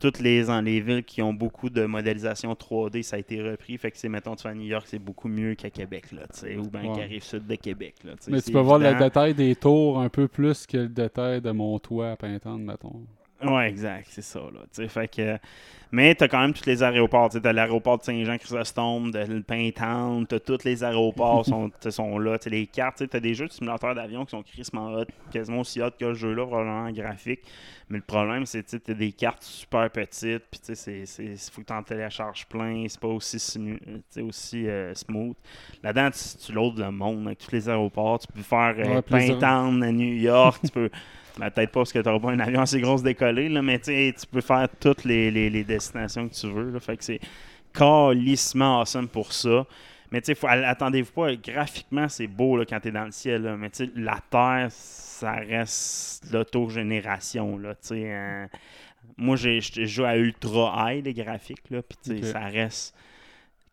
[0.00, 3.76] Toutes les, en- les villes qui ont beaucoup de modélisation 3D, ça a été repris.
[3.76, 6.22] Fait que c'est, mettons, tu vas à New York, c'est beaucoup mieux qu'à Québec, là,
[6.32, 6.96] tu sais, ou bien Ouais.
[6.98, 7.94] qu'à Rive-Sud de Québec.
[8.04, 9.04] Là, Mais tu peux voir le évident.
[9.04, 13.02] détail des tours un peu plus que le détail de mon toit à Pintante, mettons.
[13.48, 14.40] Ouais, exact, c'est ça.
[14.40, 15.38] Là, tu fait que,
[15.92, 17.30] mais t'as quand même tous les aéroports.
[17.30, 22.18] Tu as l'aéroport de Saint-Jean-Chrysostome, de le Pintown, t'as tous les aéroports sont, tu sont
[22.18, 22.38] là.
[22.38, 25.04] Tu sais, les cartes, tu as des jeux de simulateurs d'avion qui sont crissement hot,
[25.30, 27.40] quasiment aussi hot que ce jeu-là, probablement en graphique.
[27.90, 31.60] Mais le problème, c'est que tu as des cartes super petites, puis tu c'est- faut
[31.60, 35.36] que tu en télécharges plein, c'est pas aussi, simu- tu sais, aussi euh, smooth.
[35.82, 38.20] Là-dedans, tu, tu loads le monde avec tous les aéroports.
[38.20, 39.34] Tu peux faire euh, Ouais, plaisir.
[39.38, 40.90] Pintown à New York, tu peux.
[41.38, 43.78] Ben, peut-être pas parce que tu n'auras pas un avion assez gros décollé, là, mais
[43.80, 46.70] tu peux faire toutes les, les- les destinations que tu veux.
[46.70, 47.20] Là, fait que c'est
[47.72, 49.66] calissement awesome pour ça.
[50.10, 53.10] Mais tu sais, faut- attendez-vous pas, graphiquement, c'est beau là, quand tu es dans le
[53.10, 53.42] ciel.
[53.42, 57.58] là, mais tu la Terre, ça reste l'autogénération.
[57.58, 58.46] Là, hein.
[59.16, 62.94] moi, j'ai- je joue à ultra high les graphiques, là, puis ça reste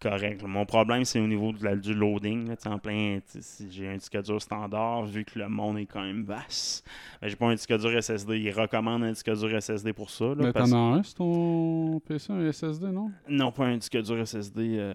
[0.02, 0.42] correct.
[0.42, 0.48] là.
[0.48, 2.48] Mon problème, c'est au niveau de la- du loading.
[2.50, 6.02] Là, en plein, si j'ai un disque dur standard, vu que le monde est quand
[6.02, 6.86] même vaste.
[7.22, 8.40] Ben, j'ai pas un disque dur SSD.
[8.40, 10.26] Ils recommandent un disque dur SSD pour ça.
[10.26, 13.12] Là, Mais parce- t'en as un sur ton PC, un SSD, non?
[13.30, 14.76] Non, pas un disque dur SSD.
[14.80, 14.94] euh,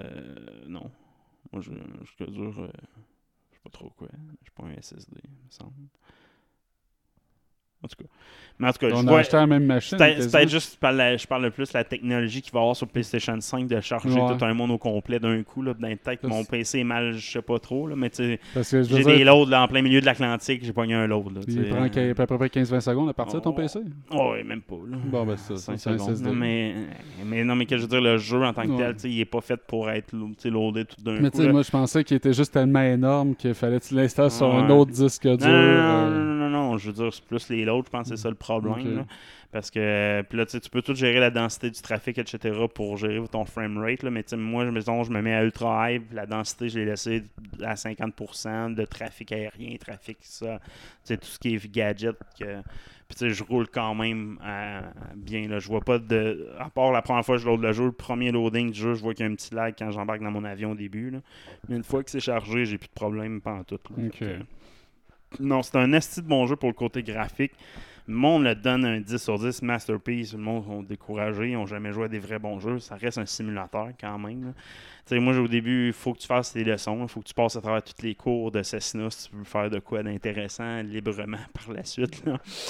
[0.69, 0.91] non.
[1.53, 2.55] Moi, j'ai un disque dur.
[2.59, 2.67] euh,
[3.51, 4.09] je sais pas trop quoi.
[4.43, 5.73] J'ai pas un SSD, il me semble.
[7.87, 8.09] En tout cas.
[8.59, 9.19] Mais en tout cas, On je a vois.
[9.19, 9.99] acheté la même machine.
[9.99, 13.39] C'est peut-être- juste, je parle, plus de la technologie qu'il va y avoir sur PlayStation
[13.39, 14.35] 5 de charger Ouais.
[14.39, 15.61] tout un monde au complet d'un coup.
[15.61, 17.87] Là, dans mon PC est mal, je sais pas trop.
[17.87, 20.95] Là, mais tu sais, j'ai des loads là, en plein milieu de l'Atlantique, j'ai pogné
[20.95, 21.35] un load.
[21.35, 23.53] Là, il prend à peu près 15-20 secondes à partir de ton Oh.
[23.53, 23.81] PC.
[24.11, 24.77] Oh, ouais, même pas.
[24.91, 24.97] Là.
[25.05, 26.75] Bon, ben, ça, c'est un secondes, mais,
[27.27, 28.95] mais non, mais que je veux dire, le jeu en tant que Ouais.
[28.95, 30.15] tel, il est pas fait pour être
[30.47, 31.37] loadé tout d'un Mais coup.
[31.37, 34.31] tu sais, moi, je pensais qu'il était juste tellement énorme qu'il fallait que tu l'installes
[34.31, 35.37] sur un autre disque dur.
[36.77, 38.97] Non, je veux dire, c'est plus les loads, je pense que c'est ça le problème.
[38.97, 39.07] Là.
[39.53, 42.67] Parce que, puis là, tu sais, tu peux tout gérer la densité du trafic, etc.,
[42.75, 45.35] pour gérer ton frame rate, là, mais tu sais, moi, je me, je me mets
[45.35, 47.23] à ultra high, la densité, je l'ai laissé
[47.63, 50.71] à 50% de trafic aérien, trafic, ça, tu
[51.05, 52.17] sais, tout ce qui est gadget.
[52.39, 52.61] Que,
[53.09, 54.81] puis tu sais, je roule quand même euh,
[55.15, 56.49] bien, là, je vois pas de...
[56.59, 58.95] À part la première fois que je load le jeu, le premier loading du jeu,
[58.95, 61.11] je vois qu'il y a un petit lag quand j'embarque dans mon avion au début,
[61.11, 61.19] là.
[61.69, 63.79] Mais une fois que c'est chargé, j'ai plus de problème pendant tout.
[63.91, 64.03] là.
[64.25, 64.39] Fait
[65.41, 67.53] non, c'est un esti de bon jeu pour le côté graphique.
[68.09, 70.33] Le monde le donne un 10 sur 10 masterpiece.
[70.33, 72.79] Le monde sont découragés, ils n'ont jamais joué à des vrais bons jeux.
[72.79, 74.55] Ça reste un simulateur quand même.
[75.09, 77.01] Tu moi, au début, il faut que tu fasses tes leçons.
[77.03, 79.45] Il faut que tu passes à travers tous les cours de Cessna si tu veux
[79.45, 82.23] faire de quoi d'intéressant librement par la suite.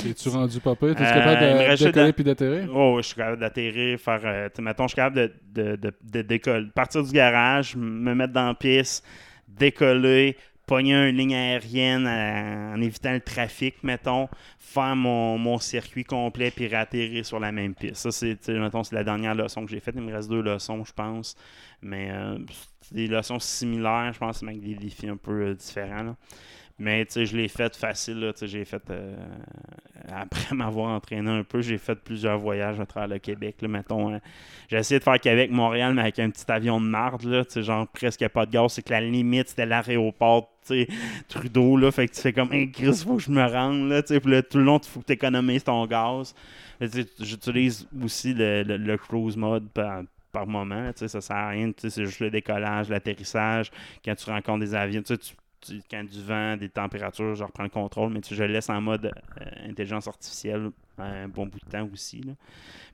[0.07, 0.77] Es-tu rendu pire?
[0.79, 2.71] T'es Euh, capable de puis d'atterrir?
[2.75, 4.21] Oh, ouais, je suis capable d'atterrir, faire.
[4.25, 6.69] euh, tu mettons, je suis capable de, de, de, de décoller.
[6.75, 9.05] Partir du garage, me mettre dans la piste,
[9.49, 10.37] décoller,
[10.67, 16.51] pogner une ligne aérienne à- en évitant le trafic, mettons, faire mon, mon circuit complet
[16.51, 17.97] puis ratterrir sur la même piste.
[17.97, 19.95] Ça, c'est, c'est la dernière leçon que j'ai faite.
[19.97, 21.37] Il me reste deux leçons, je pense.
[21.83, 22.39] Mais euh,
[22.93, 26.03] des leçons similaires, je pense, mais avec des défis un peu euh, différents.
[26.03, 26.17] là.
[26.79, 28.33] Mais je l'ai fait facile.
[28.43, 29.17] j'ai fait euh,
[30.13, 33.57] après m'avoir entraîné un peu, j'ai fait plusieurs voyages à travers le Québec.
[33.63, 34.19] Là, mettons, euh,
[34.69, 38.29] j'ai essayé de faire Québec-Montréal, mais avec un petit avion de marde, là, genre presque
[38.29, 38.73] pas de gaz.
[38.73, 40.53] C'est que la limite, c'était l'aéroport,
[41.29, 41.93] Trudeau, là.
[41.93, 43.89] Fait que tu fais comme, hey, Chris, faut que je me rende.
[44.03, 46.35] Puis tout le long, il faut que tu économises ton gaz.
[47.21, 52.31] J'utilise aussi le, cruise mode par, par moment, ça sert à rien, c'est juste le
[52.31, 53.71] décollage, l'atterrissage,
[54.05, 55.15] quand tu rencontres des avions, tu
[55.91, 58.81] quand du vent, des températures, je reprends le contrôle, mais tu je le laisse en
[58.81, 62.21] mode euh, intelligence artificielle un bon bout de temps aussi.
[62.23, 62.33] là.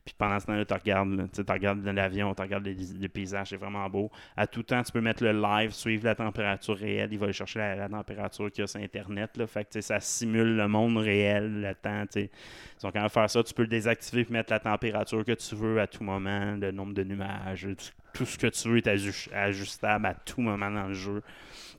[0.05, 3.89] Puis pendant ce temps-là, tu regardes, tu regardes l'avion, tu regardes les paysages, c'est vraiment
[3.89, 4.11] beau.
[4.37, 7.13] À tout temps, tu peux mettre le live, suivre la température réelle.
[7.13, 9.37] Il va aller chercher la, température qu'il y a sur Internet.
[9.37, 9.47] Là.
[9.47, 12.03] Fait que ça simule le monde réel, le temps.
[12.07, 12.31] tu sais.
[12.79, 13.45] Ils sont quand même faire ça.
[13.45, 16.73] Tu peux le désactiver et mettre la température que tu veux à tout moment, le
[16.73, 17.69] nombre de nuages,
[18.13, 21.23] tout- ce que tu veux est aju- ajustable à tout moment dans le jeu.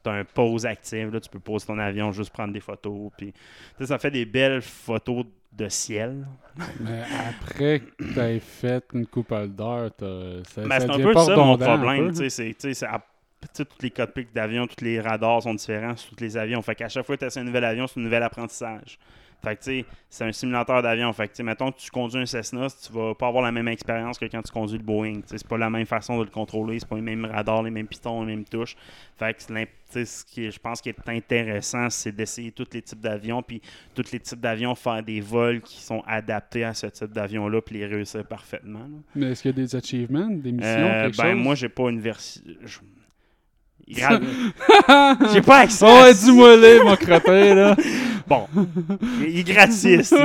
[0.04, 3.12] Tu as un pause active, là, tu peux poser ton avion, juste prendre des photos.
[3.18, 3.34] Puis,
[3.78, 6.28] tu ça fait des belles photos de ciel.
[6.80, 11.36] Mais après que t'aies fait une coupe d'heure, t'as- ça, Ben, c'est un peu ça
[11.36, 12.08] mon problème.
[12.12, 12.30] peu.
[12.30, 12.74] tu tu
[13.54, 16.62] tu tous les cockpits d'avion, tous les radars sont différents sur tous les avions.
[16.62, 18.98] Fait qu'à chaque fois que tu essaies un nouvel avion, c'est un nouvel apprentissage.
[19.44, 21.12] Fait que tu sais, c'est un simulateur d'avion.
[21.12, 23.52] Fait que tu sais, mettons que tu conduis un Cessna, tu vas pas avoir la
[23.52, 25.16] même expérience que quand tu conduis le Boeing.
[25.16, 27.62] Tu sais, c'est pas la même façon de le contrôler, c'est pas les mêmes radars,
[27.64, 28.76] les mêmes pitons, les mêmes touches.
[29.18, 29.44] Fait que
[30.06, 33.62] ce qui je pense qui est intéressant, c'est d'essayer tous les types d'avions, puis
[33.94, 37.78] tous les types d'avions, faire des vols qui sont adaptés à ce type d'avion-là, puis
[37.80, 38.80] les réussir parfaitement.
[38.80, 38.98] là.
[39.16, 41.44] Mais est-ce qu'il y a des achievements, des missions, Euh, quelque ben, chose?
[41.44, 42.42] moi, j'ai pas une version.
[45.34, 45.86] J'ai pas accès.
[45.88, 47.76] Oh, à- ouais, dis-moi les, mon crottin, là.
[48.26, 48.48] Bon,
[49.20, 50.10] il est gratis.
[50.10, 50.16] J'ai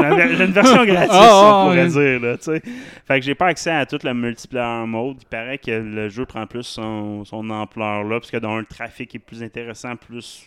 [0.44, 2.18] une version gratis, Ah, on pourrait ouais.
[2.18, 2.20] dire.
[2.28, 2.62] Là, tu sais.
[3.07, 5.16] fait que j'ai pas accès à tout le multiplayer mode.
[5.20, 8.64] Il paraît que le jeu prend plus son, son ampleur là, parce que dans le
[8.64, 10.44] trafic est plus intéressant, plus.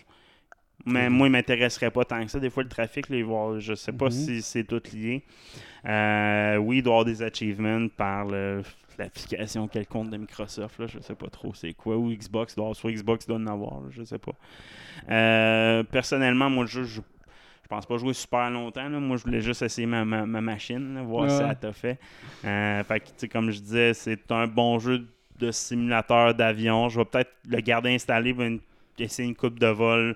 [0.86, 2.40] Mais moi, il m'intéresserait pas tant que ça.
[2.40, 4.12] Des fois, le trafic, va avoir- je sais pas Mhm.
[4.12, 5.22] si c'est tout lié.
[5.86, 8.62] Euh, oui, il doit y avoir des achievements par le-
[8.98, 10.80] l'application quelconque de Microsoft.
[10.80, 11.98] Là, je sais pas trop c'est quoi.
[11.98, 14.34] Ou Xbox, doit soit Xbox doit en avoir, là, je sais pas.
[15.10, 17.02] Euh, personnellement, moi, jeu, je,
[17.64, 18.88] je pense pas jouer super longtemps.
[18.90, 19.00] là.
[19.00, 21.30] Moi, je voulais juste essayer ma, ma- ma machine, là, voir Ouais.
[21.30, 22.00] si ça t'a fait.
[22.46, 25.08] Euh, fait que, comme je disais, c'est un bon jeu
[25.40, 26.90] de simulateur d'avion.
[26.90, 28.60] Je vais peut-être le garder installé, pour une-
[29.00, 30.16] essayer une coupe de vol,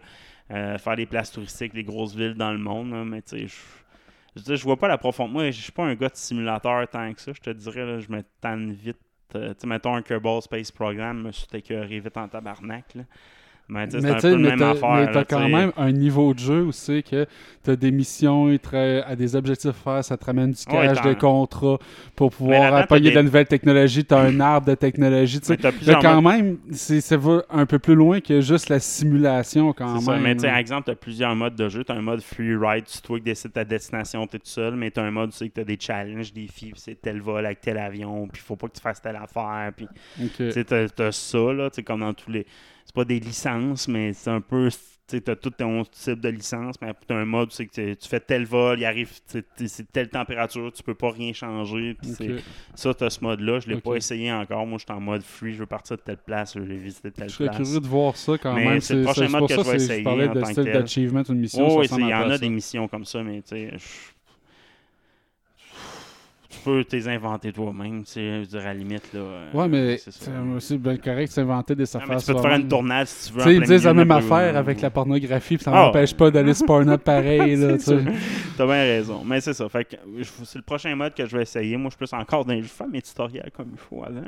[0.52, 2.92] euh, faire des places touristiques, des grosses villes dans le monde.
[3.08, 3.56] mais tu sais, je.
[4.36, 5.32] Je veux dire, je vois pas la profondeur.
[5.34, 7.32] Moi, je suis pas un gars de simulateur tant que ça.
[7.34, 8.98] Je te dirais, là, je me tanne vite.
[9.36, 12.94] Euh, tu sais, mettons un Kerbal Space Program, je me suis écœuré vite en tabarnak.
[12.96, 13.04] Là.
[13.68, 14.90] Mais tu sais, c'est Mais un tu peu sais, le mais même t'as affaire.
[14.90, 17.26] mais là, t'as quand tu même un niveau de jeu où c'est que
[17.64, 20.90] t'as des missions, te- à des objectifs à faire, ça te ramène du Ouais, cash,
[20.90, 21.80] t'as- des contrats
[22.16, 25.58] pour pouvoir appuyer t'as de la nouvelle technologie, t'as un arbre de technologie, tu sais.
[25.86, 29.74] Mais t'as quand même, c'est- ça va un peu plus loin que juste la simulation
[29.74, 30.04] quand C'est même.
[30.04, 31.84] ça, mais tu sais, exemple, tu as plusieurs modes de jeu.
[31.84, 34.48] Tu as un mode free ride, c'est toi qui décides ta destination, tu es tout
[34.48, 36.74] seul, mais tu as un mode, tu sais, que tu as des challenges, des puis
[36.76, 39.88] c'est tel vol avec tel avion, puis faut pas que tu fasses telle affaire, puis
[40.48, 42.46] tu sais, t'as t'as ça, là, tu sais, comme dans tous les...
[42.86, 44.70] C'est pas des licences, mais c'est un peu...
[45.08, 48.10] Tu t'as tout ton type de licence, mais t'as un mode, c'est que tu- tu
[48.10, 52.10] fais tel vol, il arrive, tu c'est telle température, tu peux pas rien changer, puis
[52.10, 52.16] Ok.
[52.18, 52.36] c'est...
[52.74, 54.66] Ça, t'as ce mode-là, je l'ai pas essayé encore.
[54.66, 57.12] Moi, je suis en mode free, je veux partir de telle place, je vais visiter
[57.12, 57.58] telle Je serais place.
[57.62, 58.82] curieux de voir ça quand Mais même.
[58.82, 61.22] c'est le prochain mode pour que ça je vais c'est- essayer parlais de style d'achievement,
[61.30, 61.68] une mission.
[61.70, 64.15] Oh, oui, il y en a des missions comme ça, mais tu sais, je- tu
[66.66, 69.20] peux t'es inventer toi-même, tu sais, je veux dire, à la limite, là.
[69.22, 69.98] euh, Ouais, mais
[70.60, 72.18] c'est bien correct de s'inventer des affaires.
[72.18, 73.44] tu peux te faire une tournade si tu veux.
[73.44, 75.86] Tu sais, ils disent la même affaire avec la pornographie, puis ça Ah.
[75.86, 77.56] m'empêche pas d'aller se porn up pareil.
[77.56, 77.98] là, tu sais.
[78.58, 79.24] T'as bien raison.
[79.26, 79.70] Mais c'est ça.
[79.70, 79.96] Fait que
[80.44, 81.78] c'est le prochain mode que je vais essayer.
[81.78, 82.56] Moi, je plus encore dans.
[82.56, 84.22] Je fais mes tutoriels comme il faut avant.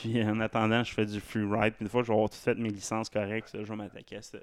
[0.00, 1.74] Puis en attendant, je fais du free ride.
[1.74, 4.16] Puis une fois que je vais avoir tout fait mes licences correctes, je vais m'attaquer
[4.16, 4.36] à ce,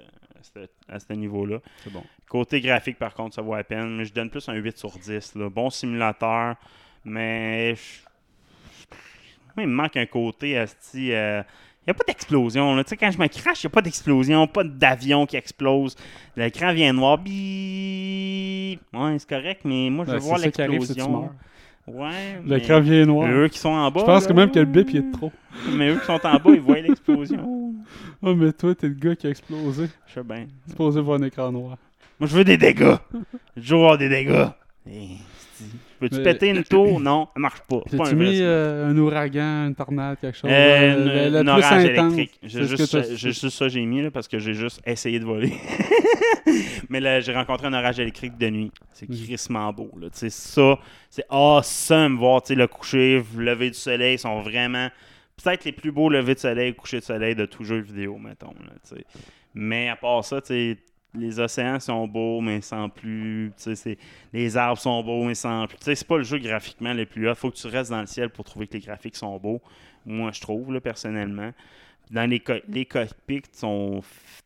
[0.89, 1.59] à à niveau-là.
[1.83, 2.03] C'est bon.
[2.29, 3.95] Côté graphique, par contre, ça vaut la peine.
[3.97, 5.35] Mais je donne plus un 8 sur 10.
[5.35, 5.49] là.
[5.49, 6.55] Bon simulateur,
[7.05, 8.01] mais je-
[9.55, 10.57] moi, il me manque un côté.
[10.59, 11.01] euh, il
[11.87, 12.75] n'y a pas d'explosion.
[12.83, 15.95] Tu sais, quand je me crache, il n'y a pas d'explosion, pas d'avion qui explose.
[16.35, 17.17] L'écran vient noir.
[17.17, 18.81] Bip.
[18.93, 21.29] Ouais, c'est correct, mais moi, je veux Ouais, voir l'explosion.
[21.87, 22.41] Ouais.
[22.45, 23.29] L'écran mais vient noir.
[23.31, 24.01] Eux qui sont en bas.
[24.01, 25.31] Je pense là, que même que le bip, il est de trop.
[25.71, 27.73] Mais eux qui sont en bas, ils voient l'explosion.
[28.23, 29.89] Oh, mais toi, t'es le gars qui a explosé.
[30.07, 30.47] Je sais bien.
[30.67, 31.77] Supposé voir un écran noir.
[32.19, 32.95] Moi, je veux des dégâts.
[33.55, 34.47] Je veux avoir des dégâts.
[34.89, 35.17] Et,
[35.99, 36.99] Peux-tu Mais- péter une tour?
[36.99, 37.81] Non, ça marche pas.
[37.89, 40.49] T'as-tu vrai mis euh, un ouragan, une tornade, quelque chose?
[40.51, 42.39] Euh, euh, le- un orage électrique.
[42.43, 45.53] J'ai juste, ça j'ai mis là, parce que j'ai juste essayé de voler.
[46.89, 48.71] Mais là, j'ai rencontré un orage électrique de nuit.
[48.93, 49.15] C'est Mhm.
[49.15, 49.91] crissement beau.
[49.99, 50.07] Là.
[50.09, 50.79] Tu ça,
[51.09, 54.15] c'est awesome voir tu le coucher, le lever du soleil.
[54.15, 54.89] Ils sont vraiment
[55.43, 58.53] peut-être les plus beaux levers de soleil, couchers de soleil de tout jeu vidéo, mettons.
[58.63, 59.03] Là, tu.
[59.53, 60.77] Mais à part ça, tu sais,
[61.13, 63.51] les océans sont beaux, mais sans plus.
[64.33, 65.77] Les arbres sont beaux, mais sans plus.
[65.81, 67.35] C'est pas le jeu graphiquement le plus haut.
[67.35, 69.61] faut que tu restes dans le ciel pour trouver que les graphiques sont beaux.
[70.05, 71.51] Moi, je trouve, là, personnellement.
[72.11, 73.41] Dans les, co- les cockpits,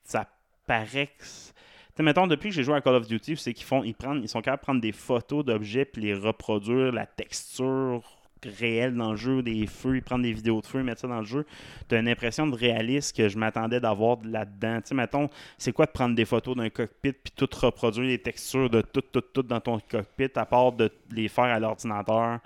[0.03, 0.27] ça
[0.65, 1.23] paraît que.
[1.25, 3.83] c'est- Tu sais, mettons, depuis que j'ai joué à Call of Duty, c'est qu'ils font,
[3.83, 8.01] ils, prennent, ils sont capables de prendre des photos d'objets puis les reproduire, la texture
[8.45, 11.25] réelle dans le jeu, des feux, prennent des vidéos de feu, mettent ça dans le
[11.25, 11.45] jeu.
[11.89, 14.81] Tu as une impression de réalisme que je m'attendais d'avoir là-dedans.
[14.81, 18.19] Tu sais, mettons, c'est quoi de prendre des photos d'un cockpit puis tout reproduire les
[18.19, 22.39] textures de tout, tout, tout dans ton cockpit, à part de les faire à l'ordinateur?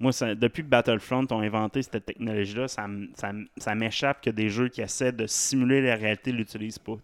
[0.00, 5.12] Moi, depuis que Battlefront ont inventé cette technologie-là, ça, m'échappe que des jeux qui essaient
[5.12, 6.96] de simuler la réalité ne l'utilisent pas.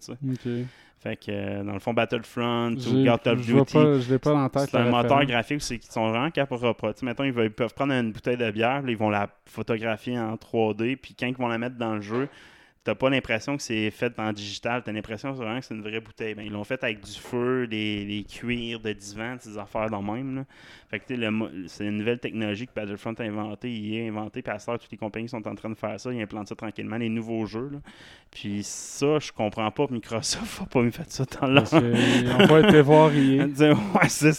[1.01, 4.33] Fait que, euh, dans le fond, Battlefront ou Call of Duty, pas- je l'ai pas
[4.33, 4.69] dans la tête.
[4.71, 6.61] c'est un moteur graphique c'est qu'ils sont vraiment capables
[7.03, 10.19] Mettons, ils, veulent- ils peuvent prendre une bouteille de bière, puis ils vont la photographier
[10.19, 12.29] en 3D, puis quand ils vont la mettre dans le jeu,
[12.89, 16.01] t'as pas l'impression que c'est fait en digital, t'as l'impression vraiment que c'est une vraie
[16.01, 16.35] bouteille.
[16.35, 20.01] Ben, ils l'ont fait avec du feu, des, des cuirs de divan, ces affaires dans
[20.01, 20.37] même.
[20.37, 20.45] Là.
[20.91, 21.05] Fait que
[21.67, 24.91] c'est une nouvelle technologie que Battlefront a inventée, il a inventé, puis à ce toutes
[24.91, 27.69] les compagnies sont en train de faire ça, ils implantent ça tranquillement, les nouveaux jeux.
[27.71, 27.79] là.
[28.31, 31.55] Puis ça, je comprends pas Microsoft a pas mis fait ça dans.
[31.55, 33.49] Parce qu'ils n'ont pas été voir hier.
[33.59, 34.33] Ouais, c'est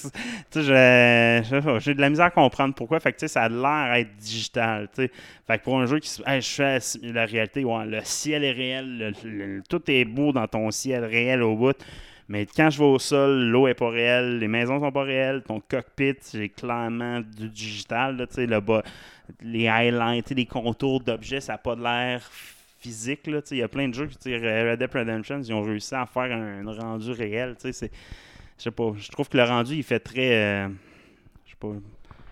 [0.55, 2.99] j'ai de la misère à comprendre pourquoi.
[2.99, 4.87] Fait que, ça a l'air d'être digital.
[4.95, 5.09] Fait
[5.57, 6.09] que pour un jeu qui.
[6.25, 9.13] Hey, je fais la réalité, ouais, le ciel est réel,
[9.69, 11.77] tout est beau dans ton ciel réel au bout.
[12.29, 15.41] Mais quand je vais au sol, l'eau est pas réelle, les maisons sont pas réelles,
[15.41, 18.83] ton cockpit, c'est clairement du digital, là, bas,
[19.41, 22.21] les highlights, les contours d'objets, ça n'a pas de l'air
[22.79, 23.21] physique.
[23.25, 26.31] Il y a plein de jeux, sais, Red Dead Redemption, ils ont réussi à faire
[26.31, 30.67] un, rendu réel, je sais pas, je trouve que le rendu il fait très euh,
[31.45, 31.69] je sais pas.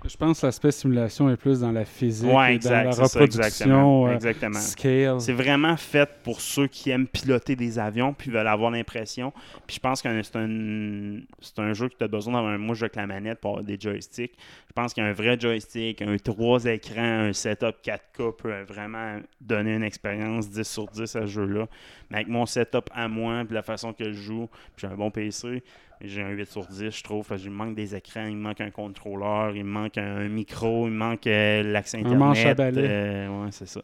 [0.07, 3.03] Je pense que l'aspect simulation est plus dans la physique Ouais, exact, dans la ça,
[3.03, 4.59] reproduction exactement, euh, exactement.
[4.59, 5.21] scale.
[5.21, 9.33] C'est vraiment fait pour ceux qui aiment piloter des avions puis veulent avoir l'impression.
[9.65, 12.57] Puis je pense que c'est un c'est un jeu que tu as besoin d'avoir un
[12.57, 14.33] moi avec la manette pour avoir des joysticks.
[14.67, 19.83] Je pense qu'un vrai joystick, un trois écrans, un setup 4K peut vraiment donner une
[19.83, 21.67] expérience 10 sur 10 à ce jeu-là.
[22.09, 24.95] Mais avec mon setup à moi, puis la façon que je joue, puis j'ai un
[24.95, 25.63] bon PC,
[26.01, 27.25] j'ai un 8 sur 10, je trouve.
[27.43, 30.27] Il me manque des écrans, il me manque un contrôleur, il me manque un, un
[30.29, 32.19] micro, il manque euh, l'accès Un Internet.
[32.19, 32.81] manche à balai.
[32.87, 33.81] euh, ouais, c'est ça.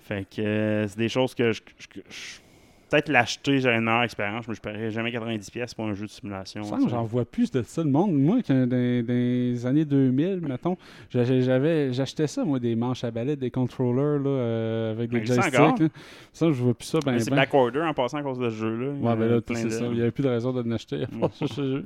[0.00, 1.60] Fait que euh, c'est des choses que je.
[1.78, 2.40] je- que je-
[2.88, 6.06] Peut-être l'acheter, j'aurais une meilleure expérience, mais je paierais jamais 90$ pièces pour un jeu
[6.06, 6.62] de simulation.
[6.62, 6.74] Sais.
[6.88, 7.82] J'en vois plus de ça.
[7.82, 10.76] Le monde, moi, dans, les années 2000, mettons,
[11.10, 15.18] j'a- j'avais, j'achetais ça, moi, des manches à balai, des controllers là, euh, avec des
[15.18, 15.52] Ben, joysticks.
[15.54, 15.74] là.
[16.32, 16.98] Ça, je vois plus ça.
[17.04, 17.36] Ben, Mais c'est ben.
[17.36, 18.90] Black Order en passant à cause de ce jeu-là.
[18.92, 19.84] Ouais, ben là, c'est ça.
[19.86, 21.02] Il n'y avait plus de raison de l'acheter.
[21.02, 21.84] à part ce jeu.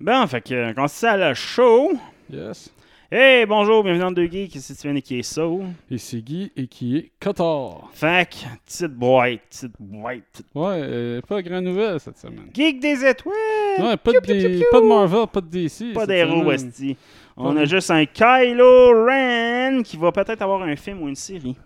[0.00, 1.92] Bon, fait que, euh, quand c'est à le show.
[2.30, 2.72] Yes.
[3.14, 5.60] Hey, bonjour, bienvenue dans Deux Geeks, ici Steven et qui est So.
[5.90, 7.90] Et c'est Guy et qui est Cotard.
[8.00, 8.24] Que,
[8.64, 12.48] petite boîte, petite boîte, petite Ouais, euh, pas grand nouvelle cette semaine.
[12.54, 13.34] Geek des étoiles!
[13.80, 14.64] Ouais, pas, Piou, de, piou, piou, des- piou.
[14.72, 15.92] pas de Marvel, pas de DC.
[15.92, 16.42] Pas d'héros.
[16.42, 16.96] Westy.
[17.36, 21.56] On a juste un Kylo Ren qui va peut-être avoir un film ou une série.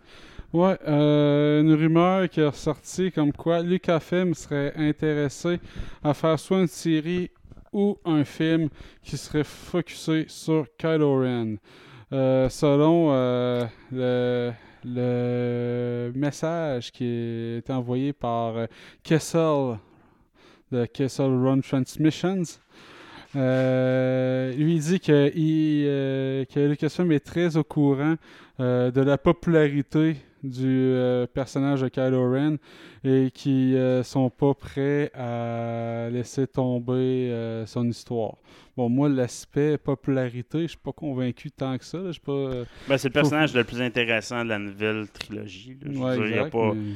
[0.52, 5.60] Ouais, euh, une rumeur qui est ressortie comme quoi Lucasfilm serait intéressé
[6.02, 7.30] à faire soit une série
[7.76, 8.70] ou un film
[9.02, 11.56] qui serait focusé sur Kylo Ren.
[12.10, 14.52] Euh, selon euh, le,
[16.14, 18.66] message qui est envoyé par euh,
[19.02, 19.78] Kessel
[20.72, 22.44] de Kessel Run Transmissions,
[23.34, 28.14] euh, lui dit que, il, que est très au courant
[28.58, 30.16] de la popularité
[30.48, 32.56] du euh, personnage de Kylo Ren
[33.04, 38.36] et qui euh, sont pas prêts à laisser tomber euh, son histoire.
[38.76, 41.98] Bon, moi, l'aspect popularité, je suis pas convaincu tant que ça.
[41.98, 42.10] là.
[42.24, 42.50] Pas.
[42.88, 45.76] Ben, c'est le personnage le plus intéressant de la nouvelle trilogie.
[45.84, 46.94] ouais, il n'y a pas, mais-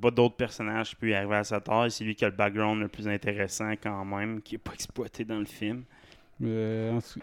[0.00, 1.90] pas d'autres personnages qui peuvent arriver à sa taille.
[1.90, 5.24] C'est lui qui a le background le plus intéressant quand même, qui n'est pas exploité
[5.24, 5.82] dans le film.
[6.40, 7.20] mais, en tout-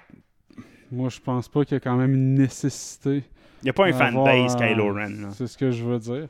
[0.92, 3.24] moi, je pense pas qu'il y a quand même une nécessité
[3.62, 5.32] Il n'y a pas un fanbase Kylo Ren.
[5.32, 6.28] C'est ce que je veux dire.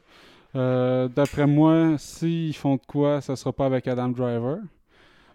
[0.55, 4.57] Euh, D'après moi, s'ils font de quoi, ça sera pas avec Adam Driver.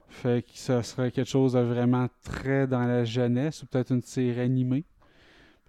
[0.09, 4.03] Fait que ça serait quelque chose de vraiment très dans la jeunesse ou peut-être une
[4.03, 4.85] série animée.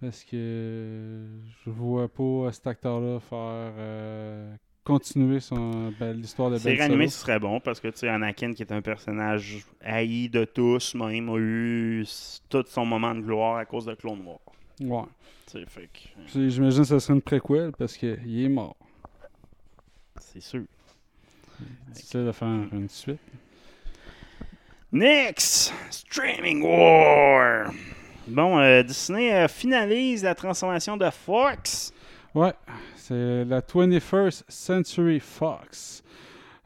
[0.00, 1.24] Parce que
[1.64, 7.08] je vois pas cet acteur-là faire euh, continuer son, ben, l'histoire de Ben Série animée,
[7.08, 7.10] Solo.
[7.10, 10.94] ce serait bon parce que tu sais, Anakin, qui est un personnage haï de tous,
[10.94, 12.04] même, a eu
[12.50, 14.40] tout son moment de gloire à cause de Clone Wars.
[14.80, 15.08] Ouais.
[15.54, 18.76] Euh, J'imagine que ce serait une préquelle parce qu'il est mort.
[20.18, 20.64] c'est sûr.
[21.92, 23.20] C'est de faire une suite.
[24.90, 25.72] Next!
[25.90, 27.72] Streaming War!
[28.26, 31.92] Bon, euh, Disney euh, finalise la transformation de Fox.
[32.34, 32.52] Ouais,
[32.96, 36.02] c'est la 21st Century Fox.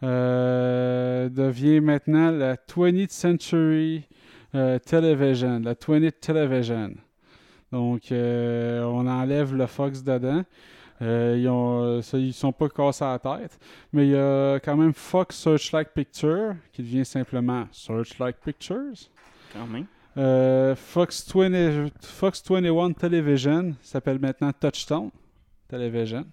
[0.03, 4.07] Euh, devient maintenant la 20th Century
[4.53, 6.95] Television, la 20th Television.
[7.73, 10.43] Donc, euh, on enlève le Fox dedans.
[11.01, 13.59] Euh, ils, ont, ça, ils sont pas cassés à la tête,
[13.93, 19.09] mais il y a quand même Fox Searchlight Picture qui devient simplement Searchlight Pictures.
[19.53, 19.87] Quand même.
[20.17, 25.11] Euh, Fox, 20, Fox 21 Television s'appelle maintenant Touchstone
[25.69, 26.27] Television.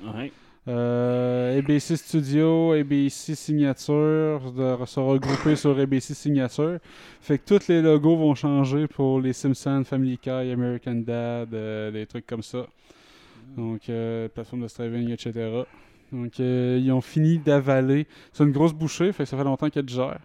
[0.00, 0.30] Ouais.
[0.66, 6.78] Euh, ABC Studio, ABC Signature de se regrouper sur ABC Signature.
[7.20, 11.90] Fait que tous les logos vont changer pour les Simpsons, Family Guy, American Dad, euh,
[11.90, 12.66] des trucs comme ça.
[13.56, 15.64] Donc, euh, plateforme de streaming, etc.
[16.12, 18.06] Donc, euh, ils ont fini d'avaler.
[18.32, 20.20] C'est une grosse bouchée, fait que ça fait longtemps qu'ils digèrent.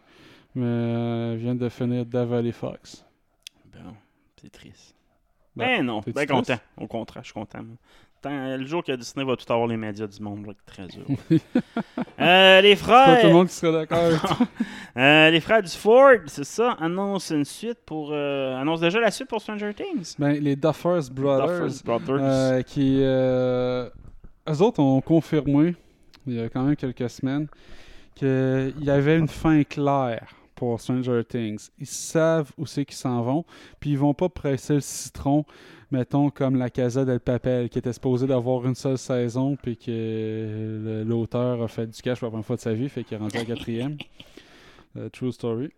[0.55, 3.05] Mais euh, ils viennent de finir d'avaler Fox.
[3.73, 3.93] Bon,
[4.41, 4.95] c'est triste.
[5.55, 6.31] Ben, Ben non, ben triste?
[6.31, 6.59] content.
[6.77, 7.59] Au contraire, je suis content.
[8.22, 10.84] Tant- le jour que Disney va tout avoir les médias du monde, vais être très
[10.84, 11.39] heureux.
[12.22, 14.47] Euh, les C'est pas tout le frères, monde qui d'accord
[14.97, 19.09] euh, les frères du Ford, c'est ça, annoncent une suite pour, euh, annonce déjà la
[19.09, 20.15] suite pour Stranger Things.
[20.20, 21.47] Ben, les Duffers Brothers.
[21.47, 22.20] Duffer's Brothers.
[22.20, 25.76] Euh, qui, eux autres ont confirmé,
[26.28, 27.47] il y a quand même quelques semaines,
[28.15, 31.70] qu'il y avait une fin claire pour Stranger Things.
[31.80, 33.45] Ils savent où c'est qu'ils s'en vont,
[33.80, 35.45] puis ils vont pas presser le citron,
[35.91, 41.03] mettons comme la Casa del Papel, qui était supposée d'avoir une seule saison, puis que
[41.07, 43.19] l'auteur a fait du cash pour la première fois de sa vie, fait qu'il est
[43.19, 43.97] rendu à la quatrième.
[44.97, 45.69] Euh, true story.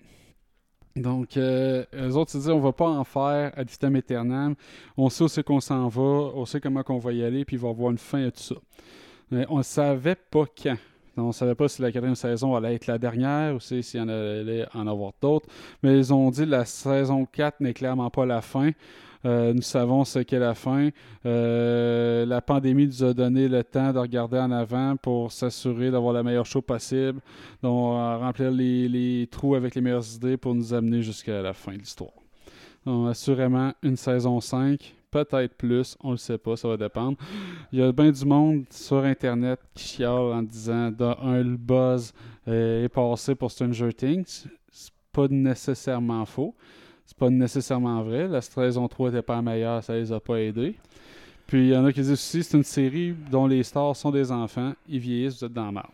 [0.96, 4.56] Donc, euh, eux autres, ils disent, on va pas en faire ad vitam aeternam.
[4.96, 7.58] On sait où c'est qu'on s'en va, on sait comment qu'on va y aller, puis
[7.58, 8.56] il va y avoir une fin à tout ça.
[9.30, 10.78] Mais on ne savait pas quand.
[11.18, 14.00] On ne savait pas si la quatrième saison allait être la dernière ou si- s'il
[14.00, 15.48] y en allait en avoir d'autres.
[15.84, 18.72] Mais ils ont dit que la saison 4 n'est clairement pas la fin.
[19.26, 20.90] Euh, nous savons ce qu'est la fin.
[21.26, 26.14] Euh, la pandémie nous a donné le temps de regarder en avant pour s'assurer d'avoir
[26.14, 27.20] la meilleure show possible,
[27.62, 31.74] donc euh, remplir les, trous avec les meilleures idées pour nous amener jusqu'à la fin
[31.74, 32.12] de l'histoire.
[32.86, 37.16] Assurément, une saison 5, peut-être plus, on le sait pas, ça va dépendre.
[37.72, 41.58] Il y a bien du monde sur Internet qui chiale en disant de un, le
[41.58, 42.12] buzz
[42.48, 44.46] est passé pour Stranger Things.
[44.72, 46.56] C'est pas nécessairement faux.
[47.12, 48.30] C'est pas nécessairement vrai.
[48.30, 50.76] La saison 3 n'était pas meilleure, ça les a pas aidés.
[51.46, 54.12] Puis il y en a qui disent aussi c'est une série dont les stars sont
[54.12, 55.88] des enfants, ils vieillissent, vous êtes dans la merde.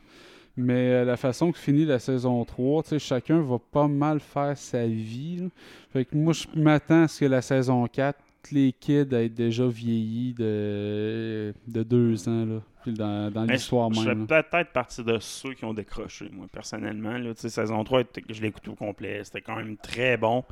[0.55, 4.19] Mais euh, la façon que finit la saison 3, tu sais, chacun va pas mal
[4.19, 5.37] faire sa vie.
[5.37, 5.47] là.
[5.91, 8.19] Fait que moi, je m'attends à ce que la saison 4,
[8.51, 12.45] les kids aient déjà vieilli de, de deux ans,
[12.85, 14.27] là, dans, l'histoire Ben, je, même.
[14.27, 17.17] fais peut-être partie de ceux qui ont décroché, moi, personnellement.
[17.17, 19.21] Là, saison 3, était- je l'ai écouté au complet.
[19.23, 20.43] C'était quand même très bon.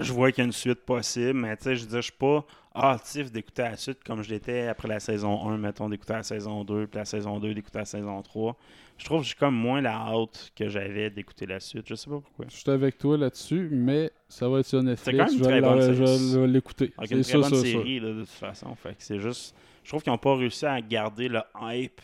[0.00, 2.06] Je vois qu'il y a une suite possible, mais tu sais, je veux dire, je
[2.06, 2.44] suis pas
[2.74, 6.64] hâtif d'écouter la suite comme je l'étais après la saison 1, mettons, d'écouter la saison
[6.64, 8.56] 2, puis la saison 2, d'écouter la saison 3.
[8.96, 11.86] Je trouve que j'ai comme moins la hâte que j'avais d'écouter la suite.
[11.86, 12.46] Je sais pas pourquoi.
[12.48, 15.18] Je suis avec toi là-dessus, mais ça va être sur Netflix.
[15.18, 16.92] quand même une je très bonne je vais l'écouter.
[17.04, 18.74] C'est une très bonne série, là, de toute façon.
[18.74, 19.54] Fait que c'est juste.
[19.84, 22.00] Je trouve qu'ils n'ont pas réussi à garder le hype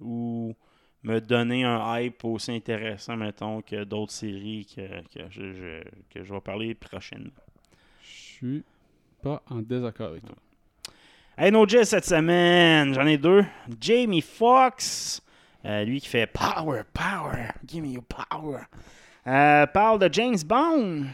[0.00, 0.54] ou
[1.02, 4.82] me donner un hype aussi intéressant, mettons, que d'autres séries que,
[5.12, 7.30] que, je, je- que je vais parler prochainement.
[8.02, 8.64] Je suis
[9.22, 10.36] pas en désaccord avec toi.
[11.38, 13.44] Hey, No Jazz cette semaine, j'en ai deux.
[13.80, 15.22] Jamie Foxx,
[15.64, 18.60] euh, lui qui fait Power, Power, give me your power.
[19.26, 21.04] Euh, parle de James Bond.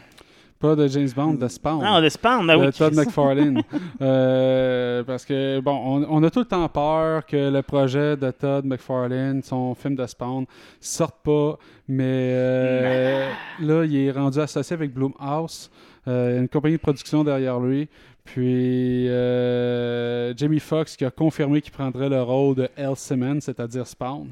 [0.59, 1.83] Pas de James Bond, de Spawn.
[1.83, 2.71] Non, de Spawn, ben de oui.
[2.73, 3.61] Todd McFarlane.
[4.01, 8.29] Euh, parce que, bon, on, on a tout le temps peur que le projet de
[8.31, 10.45] Todd McFarlane, son film de Spawn,
[10.79, 11.57] sorte pas.
[11.87, 15.71] Mais euh, là, il est rendu associé avec Blumhouse,
[16.07, 17.87] euh, une compagnie de production derrière lui.
[18.23, 22.93] Puis euh, Jamie Foxx qui a confirmé qu'il prendrait le rôle de L.
[22.95, 24.29] Simmons, c'est-à-dire Spawn.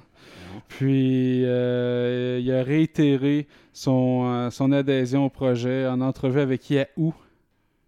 [0.68, 3.48] Puis euh, il a réitéré
[3.78, 7.14] son, euh, son adhésion au projet en entrevue avec Yahoo.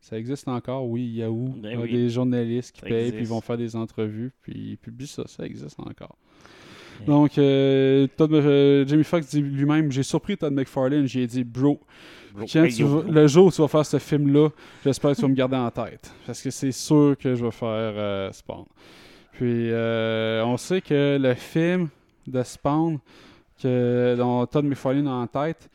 [0.02, 1.54] Ça existe encore, oui, Yahoo.
[1.62, 1.92] Ben Il y a oui.
[1.94, 3.16] des journalistes qui Ça payent, existe.
[3.16, 5.24] puis ils vont faire des entrevues, puis ils publient ça.
[5.28, 6.18] Ça existe encore.
[7.06, 11.06] Donc, euh, Todd, euh, Jamie Foxx dit lui-même J'ai surpris Todd McFarlane.
[11.08, 11.80] J'ai dit, bro,
[12.34, 13.12] Bro, quand hey, tu yo, vas- bro.
[13.12, 14.50] le jour où tu vas faire ce film-là,
[14.84, 16.12] j'espère que tu vas me garder en tête.
[16.26, 18.66] Parce que c'est sûr que je vais faire euh, Spawn.
[19.34, 21.90] Puis, euh, on sait que le film
[22.26, 22.98] de Spawn,
[23.62, 25.70] que, dont Todd McFarlane a en tête,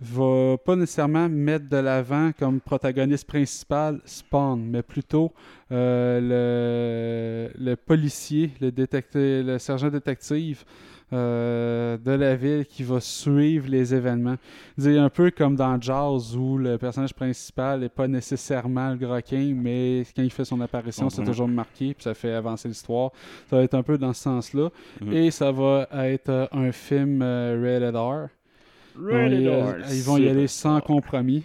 [0.00, 5.32] va pas nécessairement mettre de l'avant comme protagoniste principal Spawn, mais plutôt
[5.72, 8.72] euh, le, policier, le,
[9.42, 10.64] le sergent détective
[11.12, 14.36] euh, de la ville qui va suivre les événements.
[14.78, 19.52] C'est un peu comme dans Jaws où le personnage principal n'est pas nécessairement le groquin,
[19.56, 21.26] mais quand il fait son apparition, c'est Mhm.
[21.28, 23.10] toujours marqué, puis ça fait avancer l'histoire.
[23.48, 24.68] Ça va être un peu dans ce sens-là.
[25.00, 25.12] Mhm.
[25.12, 28.28] Et ça va être euh, un film euh, rated R.
[28.96, 31.44] Rated Ils vont y- R, ils vont y aller sans compromis.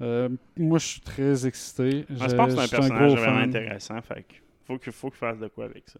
[0.00, 2.04] Euh, moi, je suis très excité.
[2.08, 3.48] Je Je- pense que c'est un personnage vraiment fan.
[3.48, 4.00] intéressant.
[4.02, 4.24] Fait
[4.66, 5.98] faut qu'il faut qu'il fasse de quoi avec ça.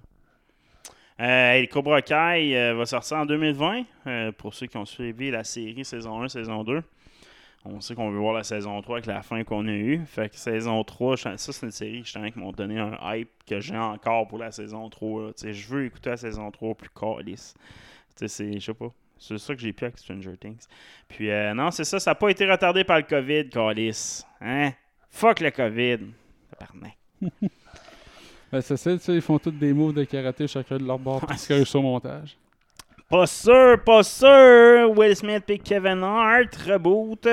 [1.21, 3.83] Euh, Cobra Kai euh, va sortir en 2020.
[4.07, 6.83] euh, pour ceux qui ont suivi la série saison 1, saison 2.
[7.65, 10.01] On sait qu'on veut voir la saison 3 avec la fin qu'on a eue.
[10.07, 13.59] Fait que saison 3, je- ça c'est une série qui m'ont donné un hype que
[13.61, 15.23] j'ai encore pour la saison 3.
[15.27, 15.29] là.
[15.33, 17.55] Tu sais, Je veux écouter la saison 3 plus calice.
[18.15, 18.93] C'est, je sais pas.
[19.19, 20.67] C'est ça que j'ai pu avec Stranger Things.
[21.09, 24.25] Puis euh, non, c'est ça, ça n'a pas été retardé par le COVID, calice.
[24.41, 24.71] Hein?
[25.11, 25.99] Fuck le COVID.
[26.57, 26.97] Tabarnak.
[28.51, 30.99] Ben, c'est ça, tu sais, ils font tous des moves de karaté chacun de leur
[30.99, 32.37] bord parce qu'ils réussissent au montage.
[33.11, 34.91] Pas sûr, pas sûr.
[34.97, 37.27] Will Smith et Kevin Hart reboot.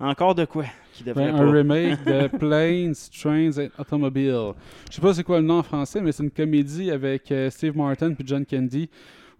[0.00, 1.42] Encore de quoi qui devrait Ben, pas.
[1.42, 4.52] un remake de Planes, Trains and Automobiles.
[4.90, 7.48] Je sais pas c'est quoi le nom en français, mais c'est une comédie avec euh,
[7.50, 8.90] Steve Martin puis John Candy.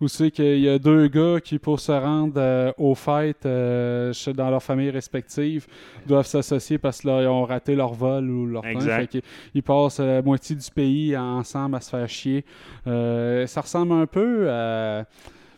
[0.03, 4.13] Où c'est qu'il y a deux gars qui, pour se rendre euh, aux fêtes euh,
[4.35, 5.69] dans leurs familles respectives,
[6.09, 9.07] doivent s'associer parce qu'ils ont raté leur vol ou leur train.
[9.55, 12.45] Ils passent la moitié du pays ensemble à se faire chier.
[12.89, 15.05] Euh, ça ressemble un peu à.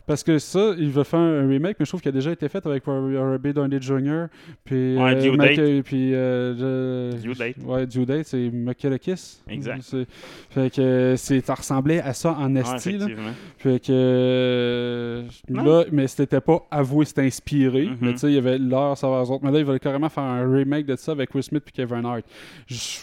[0.07, 2.47] Parce que ça, il veut faire un remake, mais je trouve qu'il a déjà été
[2.47, 4.25] fait avec Robert Downey Jr.
[4.63, 5.83] Puis, Ouais, euh, Due Date.
[5.85, 7.55] puis euh, Due Date.
[7.63, 9.39] Ouais, Due Date, c'est McKellekis.
[9.49, 9.95] Exact.
[10.49, 12.99] Fait que ça ressemblait à ça en esti.
[13.57, 17.85] Fait que là, mais c'était pas avoué, c'était inspiré.
[17.85, 17.97] Mhm.
[18.01, 19.43] Mais tu sais, il y avait l'heure, ça va aux autres.
[19.43, 22.05] Mais là, ils veulent carrément faire un remake de ça avec Will Smith et Kevin
[22.05, 22.25] Hart.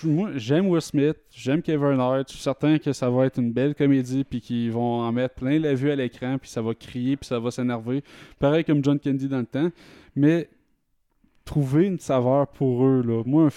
[0.04, 2.28] Moi, j'aime Will Smith, j'aime Kevin Hart.
[2.28, 5.34] Je suis certain que ça va être une belle comédie puis qu'ils vont en mettre
[5.34, 8.02] plein la vue à l'écran puis ça va crier puis ça va s'énerver.
[8.38, 9.70] Pareil comme John Candy dans le temps.
[10.14, 10.48] Mais
[11.44, 13.22] trouver une saveur pour eux, là.
[13.26, 13.48] Moi,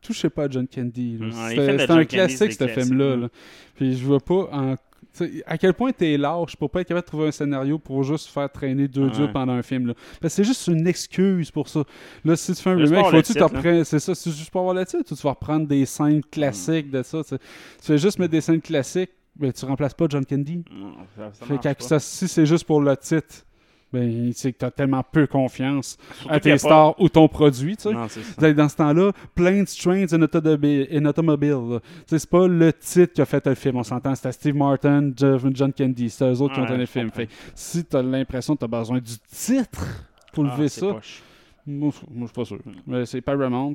[0.00, 1.18] touchez pas à John Candy.
[1.20, 3.16] John un classique, c'est ce film-là.
[3.16, 3.28] là.
[3.74, 4.74] Puis je vois pas en
[5.16, 8.02] tu à quel point t'es lâche pour pas être capable de trouver un scénario pour
[8.04, 9.10] juste faire traîner deux Ouais.
[9.10, 9.86] dieux pendant un film.
[9.88, 9.94] Là.
[10.20, 11.82] Parce que c'est juste une excuse pour ça.
[12.24, 13.46] Là, si tu fais un remake, faut-tu le te titre, là.
[13.46, 13.84] reprennes.
[13.84, 16.90] C'est ça, c'est juste pour avoir le titre ou tu vas reprendre des scènes classiques
[16.90, 17.22] de ça.
[17.24, 17.36] tu.
[17.36, 17.40] Tu
[17.80, 20.64] fais juste mettre des scènes classiques, mais tu remplaces pas John Candy.
[20.70, 21.74] Non, ça, ça Fait pas.
[21.80, 23.44] ça- si c'est juste pour le titre,
[23.90, 27.74] ben c'est que t'as tellement peu confiance Surtout à tes pas- stars ou ton produit,
[27.76, 27.92] tu sais.
[27.94, 28.52] Non, c'est ça.
[28.52, 31.80] Dans- ce temps-là, Planes, Trains and and Automobile.
[32.06, 34.14] Tu C'est pas le titre qui a fait le film, on s'entend.
[34.14, 36.10] C'était Steve Martin, John Candy.
[36.10, 37.10] C'est eux autres qui ont tourné le film.
[37.10, 39.86] Fait, que si t'as l'impression que t'as besoin du titre
[40.34, 41.22] pour Ah, lever ça, poche.
[41.66, 42.58] moi, je moi, je suis pas sûr.
[42.86, 43.74] Mais c'est Paramount.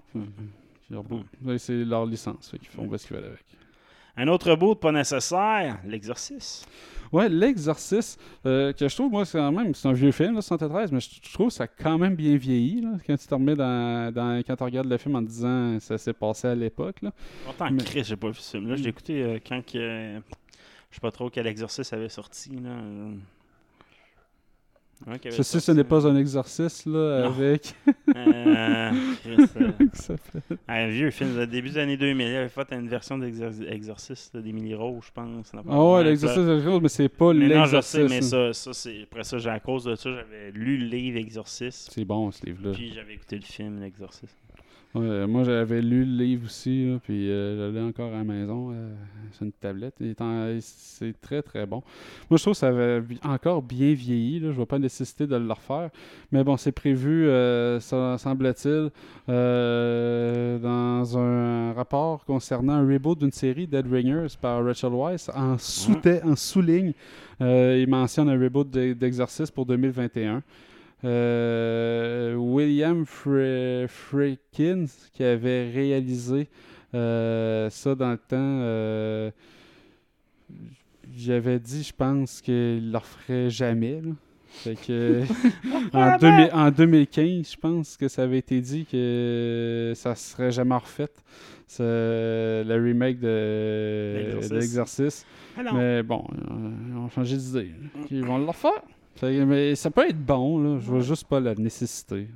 [0.91, 1.23] Bout.
[1.43, 2.49] Ouais, C'est leur licence.
[2.51, 3.43] Fait qu'ils font ce qu'ils veulent avec.
[4.15, 6.65] Un autre bout pas nécessaire, l'exercice.
[7.11, 10.41] Ouais, L'Exorciste, euh, que je trouve, moi, c'est quand même, c'est un vieux film, là,
[10.41, 13.27] 73, mais je, je trouve que ça a quand même bien vieilli, là, quand tu
[13.27, 16.47] te remets dans, dans- quand tu regardes le film en te disant ça s'est passé
[16.47, 17.11] à l'époque, là.
[17.45, 18.75] Longtemps Mais- Chris, j'ai pas vu ce film-là.
[18.77, 19.77] Je l'ai écouté euh, quand que.
[19.77, 20.19] euh,
[20.89, 22.49] je sais pas trop quel exercice avait sorti.
[22.63, 22.71] Là.
[25.07, 27.25] Avait Ceci, ce n'est pas un exorcisme, là, Non.
[27.27, 27.73] avec...
[28.15, 28.91] Euh,
[29.27, 32.27] euh, Ça fait- un vieux film de début des années 2000.
[32.27, 35.51] Il avait fait une version d'exercice d'Emily Rose, je pense.
[35.69, 38.73] Ah ouais, c'est quelque chose, mais c'est pas Mais non, je sais, mais ça, ça
[38.73, 42.31] c'est après ça, j'ai à cause de ça, j'avais lu le livre Exorcisme, C'est bon,
[42.31, 42.71] ce livre-là.
[42.73, 44.35] puis j'avais écouté le film L'Exorcisme.
[44.95, 48.23] Ouais, moi, j'avais lu le livre aussi, là, puis euh, je l'ai encore à la
[48.23, 48.93] maison euh,
[49.31, 49.95] sur une tablette.
[50.59, 51.81] C'est très, très bon.
[52.29, 54.35] Moi, je trouve que ça avait encore bien vieilli.
[54.39, 54.45] Là.
[54.45, 55.89] Je ne vois pas la nécessité de le refaire.
[56.31, 58.91] Mais bon, c'est prévu, euh, ça semble-t-il,
[59.29, 65.29] euh, dans un rapport concernant un reboot d'une série Dead Ringers par Rachel Weisz.
[65.35, 66.93] En, sous en sous-ligne,
[67.41, 70.43] euh, il mentionne un reboot d'E- d'Exorcist pour 2021.
[71.05, 76.47] Euh, William Fre- Friedkin qui avait réalisé
[76.93, 78.37] euh, ça dans le temps.
[78.39, 79.31] euh,
[81.15, 82.53] J'avais dit, je pense qu'il
[82.87, 84.01] ne le referait jamais.
[84.01, 84.11] là.
[84.49, 85.23] Fait que,
[85.93, 90.75] en, 2000 en 2015, je pense que ça avait été dit que ça serait jamais
[90.75, 91.07] refait.
[91.79, 95.25] Le remake de l'Exorciste.
[95.57, 96.23] Alors, Mais bon,
[96.91, 97.71] ils ont changé d'idée.
[98.11, 98.81] Ils vont le refaire.
[99.15, 100.79] Fait mais ça peut être bon, là.
[100.79, 102.27] Je vois juste pas la nécessité.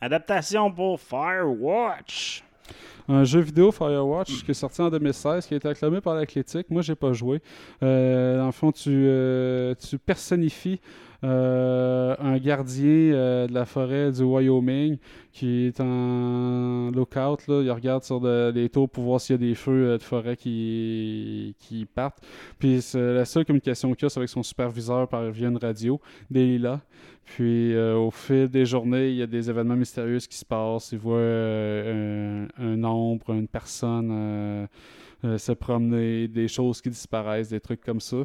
[0.00, 2.44] adaptation pour Firewatch.
[3.08, 6.24] Un jeu vidéo Firewatch qui est sorti en 2016, qui a été acclamé par la
[6.24, 6.70] critique.
[6.70, 7.42] Moi, j'ai pas joué.
[7.82, 10.80] Euh, dans le fond, tu, euh, tu personnifies
[11.22, 14.98] un gardien euh, de la forêt du Wyoming
[15.32, 17.46] qui est en lookout.
[17.48, 17.62] Là.
[17.62, 20.36] Il regarde sur les tours pour voir s'il y a des feux euh, de forêt
[20.36, 22.22] qui, qui partent.
[22.58, 26.00] Puis la seule communication qu'il a, c'est avec son superviseur par via une radio,
[26.30, 26.80] Delilah.
[27.24, 30.92] Puis euh, au fil des journées, il y a des événements mystérieux qui se passent.
[30.92, 34.66] Il voit euh, un, ombre, une personne euh,
[35.24, 38.18] euh, se promener, des choses qui disparaissent, des trucs comme ça.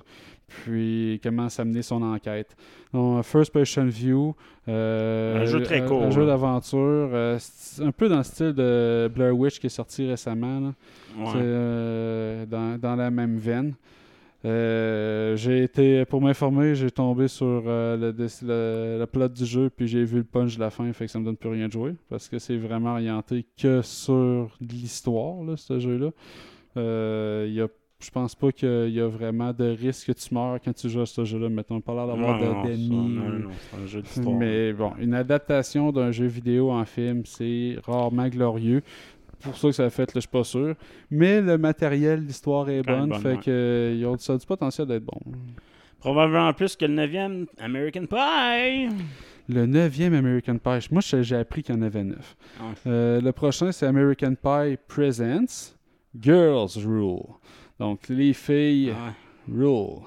[0.47, 2.55] Puis commence à mener son enquête.
[2.93, 4.33] Donc, First Person View.
[4.69, 6.79] euh, Un jeu très court, Un jeu d'aventure.
[7.13, 7.37] euh,
[7.81, 10.59] un peu dans le style de Blair Witch qui est sorti récemment.
[10.61, 10.67] là.
[11.17, 11.25] Ouais.
[11.33, 13.73] C'est, euh, dans, dans la même veine.
[14.43, 20.05] J'ai été, pour m'informer, j'ai tombé sur le, le, le plot du jeu, puis j'ai
[20.05, 21.95] vu le punch de la fin, fait que ça me donne plus rien de jouer,
[22.09, 26.11] parce que c'est vraiment orienté que sur l'histoire, là, ce jeu-là.
[27.45, 27.67] Il y a,
[27.99, 31.01] je pense pas qu'il y a vraiment de risque que tu meurs quand tu joues
[31.01, 31.49] à ce jeu-là.
[31.49, 32.89] Mettons, pas l'air d'avoir de- d'ennemis.
[32.89, 34.35] non, non, c'est un jeu d'histoire.
[34.35, 38.81] Mais bon, une adaptation d'un jeu vidéo en film, c'est rarement glorieux.
[39.41, 40.75] Pour ça que ça a fait, là, je suis pas sûr.
[41.11, 43.39] Mais le matériel, l'histoire est bonne, bonne, fait ouais.
[43.43, 45.19] que il y a ça a du potentiel d'être bon.
[45.99, 48.89] Probablement plus que le 9e American Pie.
[49.49, 52.35] Le neuvième American Pie, moi j'ai appris qu'il y en avait neuf.
[52.59, 52.65] Ouais.
[52.87, 55.75] Euh, le prochain, c'est American Pie Presents
[56.19, 57.21] Girls Rule.
[57.79, 59.13] Donc, les filles Ouais.
[59.53, 60.01] Rule.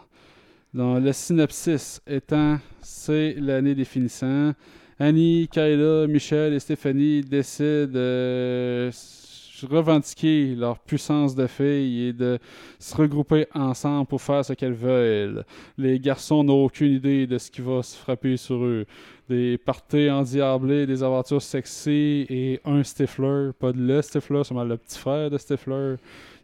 [0.75, 4.53] Dans le synopsis étant, c'est l'année définissant.
[4.99, 8.91] Annie, Kayla, Michel et Stéphanie décident de
[9.67, 12.39] revendiquer leur puissance de filles et de
[12.79, 15.45] se regrouper ensemble pour faire ce qu'elles veulent.
[15.77, 18.87] Les garçons n'ont aucune idée de ce qui va se frapper sur eux.
[19.29, 24.77] Des parties endiablées, des aventures sexy et un Stifler, pas de le Stifler, seulement le
[24.77, 25.97] petit frère de Stifler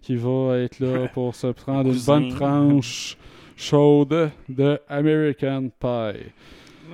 [0.06, 3.16] qui va être là pour se prendre une bonne tranche
[3.56, 6.30] chaude de American Pie.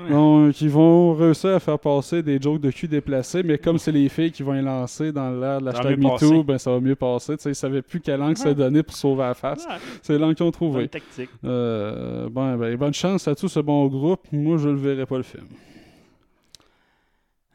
[0.09, 3.93] Donc, ils vont réussir à faire passer des jokes de cul déplacés, mais comme c'est
[3.93, 6.97] les filles qui vont les lancer dans l'air de l'hashtag MeToo, ben, ça va mieux
[6.97, 7.35] passer.
[7.45, 9.67] Ils savaient plus quelle langue se donner pour sauver la face.
[10.01, 10.89] C'est l'angle qu'ils ont bonne trouvé.
[10.89, 11.29] tactique.
[11.45, 14.27] Euh, bon, ben, bonne chance à tout ce bon groupe.
[14.33, 15.47] Moi, je le verrai pas le film.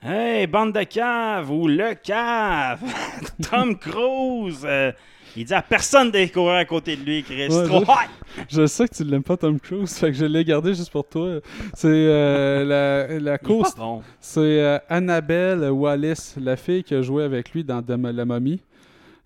[0.03, 2.81] Hey, bande de cave ou le cave!
[3.49, 4.63] Tom Cruise!
[4.63, 4.91] euh,
[5.35, 7.47] il dit à personne de courir à côté de lui, Chris.
[7.49, 8.43] Ouais, trop je-!
[8.49, 11.07] Je sais que tu l'aimes pas, Tom Cruise, fait que je l'ai gardé juste pour
[11.07, 11.39] toi.
[11.73, 12.63] C'est euh,
[13.19, 13.37] la.
[14.19, 18.61] C'est euh, Annabelle Wallis, la fille qui a joué avec lui dans Dom- La Momie.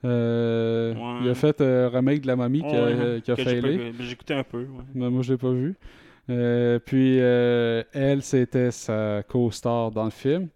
[0.03, 1.19] Euh, Ouais.
[1.23, 4.33] Il a fait un remake de La Momie qui a, Ouais, qui a J'ai écouté
[4.33, 4.65] un peu.
[4.95, 5.75] Mais moi, je l'ai pas vu.
[6.29, 10.47] Euh, puis, euh, elle, c'était sa co-star dans le film.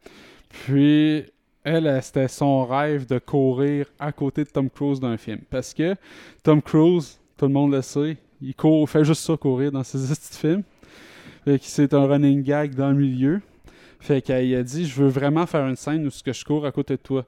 [0.49, 1.25] Puis,
[1.65, 5.39] elle, c'était son rêve de courir à côté de Tom Cruise dans un film.
[5.49, 5.95] Parce que
[6.43, 8.53] Tom Cruise, tout le monde le sait, il
[8.87, 10.63] fait juste ça courir dans ses petits films.
[11.43, 13.41] Fait c'est un running gag dans le milieu.
[13.99, 16.65] Fait qu'elle a dit Je veux vraiment faire une scène où ce que je cours
[16.65, 17.25] à côté de toi.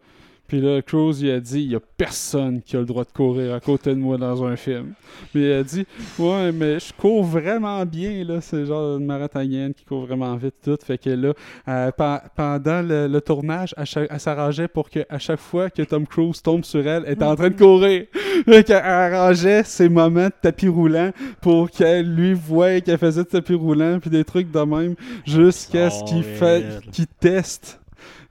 [0.47, 3.11] Puis là, Cruise, il a dit Il y a personne qui a le droit de
[3.11, 4.93] courir à côté de moi dans un film.
[5.35, 5.85] Mais il a dit
[6.17, 8.39] Ouais, mais je cours vraiment bien, là.
[8.41, 10.77] C'est genre une marathonienne qui court vraiment vite, tout.
[10.83, 11.33] Fait que là,
[11.67, 15.81] euh, pen- pendant le, le tournage, chaque- elle s'arrangeait pour que à chaque fois que
[15.81, 18.05] Tom Cruise tombe sur elle, elle était en train de courir.
[18.45, 23.27] Fait qu'elle arrangeait ses moments de tapis roulant pour qu'elle lui voie qu'elle faisait de
[23.29, 24.95] tapis roulant, puis des trucs de même,
[25.25, 26.81] jusqu'à ce qu'il Solide.
[26.91, 27.79] qu'il teste.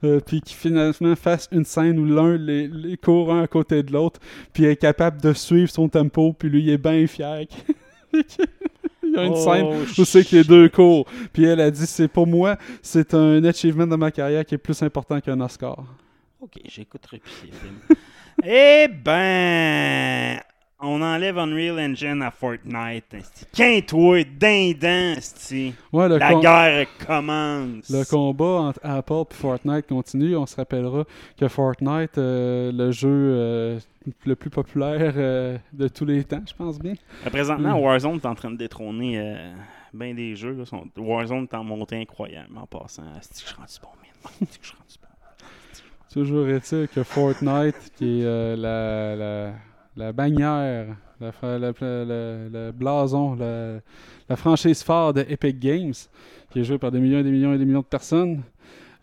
[0.03, 3.83] Euh, puis qu'il finalement fasse une scène où l'un les, les court un à côté
[3.83, 4.19] de l'autre,
[4.53, 7.45] puis est capable de suivre son tempo, puis lui il est bien fier.
[8.13, 9.65] il y a une Oh, scène
[9.97, 11.05] où c'est que les deux courent.
[11.33, 14.59] Puis elle a dit c'est pour moi, c'est un achievement dans ma carrière qui est
[14.59, 15.83] plus important qu'un Oscar.
[16.39, 17.79] Ok, j'écouterai plus ces films.
[18.43, 20.39] eh ben,
[20.79, 23.15] on enlève Unreal Engine à Fortnite.
[23.53, 25.15] Quinte-toi, dindin.
[25.91, 27.89] Ouais, La com- guerre commence.
[27.89, 30.35] le combat entre Apple et Fortnite continue.
[30.35, 31.03] On se rappellera
[31.37, 33.79] que Fortnite, euh, le jeu euh,
[34.25, 36.93] le plus populaire euh, de tous les temps, je pense bien.
[37.25, 37.83] Présentement, Mm.
[37.83, 39.35] Warzone est en train de détrôner
[39.93, 40.55] bien des jeux.
[40.71, 40.79] là.
[40.97, 43.03] Warzone est en montée incroyable en passant.
[43.19, 43.89] Esti que je suis rendu bon,
[44.23, 44.47] man.
[44.47, 45.07] Que je bon.
[46.13, 49.51] Toujours est-il que Fortnite, qui est la, la,
[49.97, 53.79] la bannière, la, fra- la- la- la- le blason, la,
[54.29, 55.93] la franchise phare de Epic Games,
[56.51, 58.43] qui est jouée par des millions et des millions et des millions de personnes,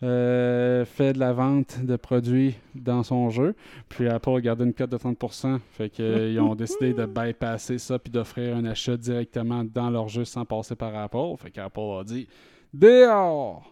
[0.03, 3.55] euh, fait de la vente de produits dans son jeu.
[3.89, 5.59] Puis Apple a gardé une cote de 30%.
[5.71, 10.25] Fait qu'ils ont décidé de bypasser ça puis d'offrir un achat directement dans leur jeu
[10.25, 11.35] sans passer par Apple.
[11.37, 12.27] Fait qu'Apple a dit
[12.73, 13.71] dehors!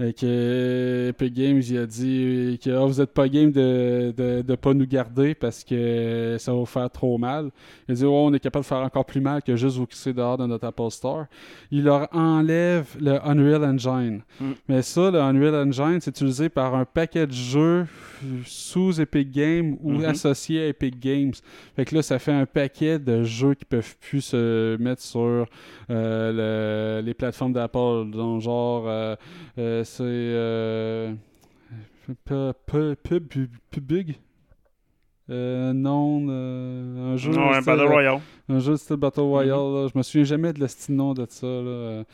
[0.00, 4.42] Euh, que Epic Games il a dit que ah, vous êtes pas game de, de,
[4.42, 7.50] de pas nous garder parce que ça va vous faire trop mal.
[7.88, 9.86] Il a dit oh, on est capable de faire encore plus mal que juste vous
[9.86, 11.24] crisser dehors de notre Apple Store.
[11.70, 14.20] Il leur enlève le Unreal Engine.
[14.40, 14.52] Mm.
[14.68, 17.86] Mais ça, le Unreal Engine, c'est utilisé par un paquet de jeux
[18.44, 20.04] sous Epic Games ou Mhm.
[20.06, 21.32] associés à Epic Games.
[21.74, 25.46] Fait que là, ça fait un paquet de jeux qui peuvent plus se mettre sur
[25.90, 28.06] euh, le- les plateformes d'Apple.
[28.40, 29.16] Genre, euh,
[29.58, 30.02] euh, c'est.
[30.04, 31.12] Euh,
[32.06, 34.16] pu- pu- pub, pub, Pubig
[35.28, 37.32] euh, non, euh, un jeu.
[37.32, 38.20] Non, un style- Battle Royale.
[38.48, 39.50] Un jeu style Battle Royale.
[39.58, 39.88] là.
[39.92, 41.46] Je me souviens jamais de le nom de ça.
[41.46, 42.04] Là.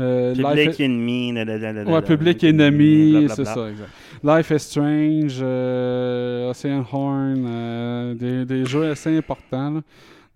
[0.00, 1.32] Euh, Public Life- Enemy.
[1.34, 3.90] da, da, da, da, da, Ouais, Public Enemy, c'est ça, exact.
[4.22, 9.70] Life is Strange, euh, Ocean Horn, euh, des, des jeux assez importants.
[9.70, 9.80] là.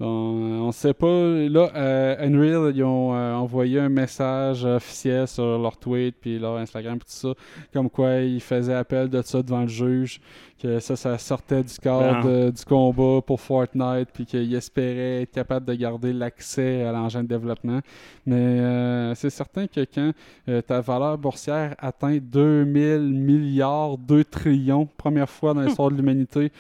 [0.03, 1.07] Donc, on ne sait pas.
[1.07, 6.57] Là, euh, Unreal, ils ont euh, envoyé un message officiel sur leur tweet, puis leur
[6.57, 7.29] Instagram, tout ça,
[7.73, 10.21] comme quoi ils faisaient appel de ça devant le juge,
[10.63, 12.27] que ça, ça sortait du cadre Ah.
[12.27, 17.23] de- du combat pour Fortnite, puis qu'ils espéraient être capable de garder l'accès à l'engin
[17.25, 17.81] de développement.
[18.27, 20.13] Mais euh, c'est certain que quand
[20.49, 26.53] euh, ta valeur boursière atteint 2000 milliards, 2 trillions, première fois dans l'histoire de l'humanité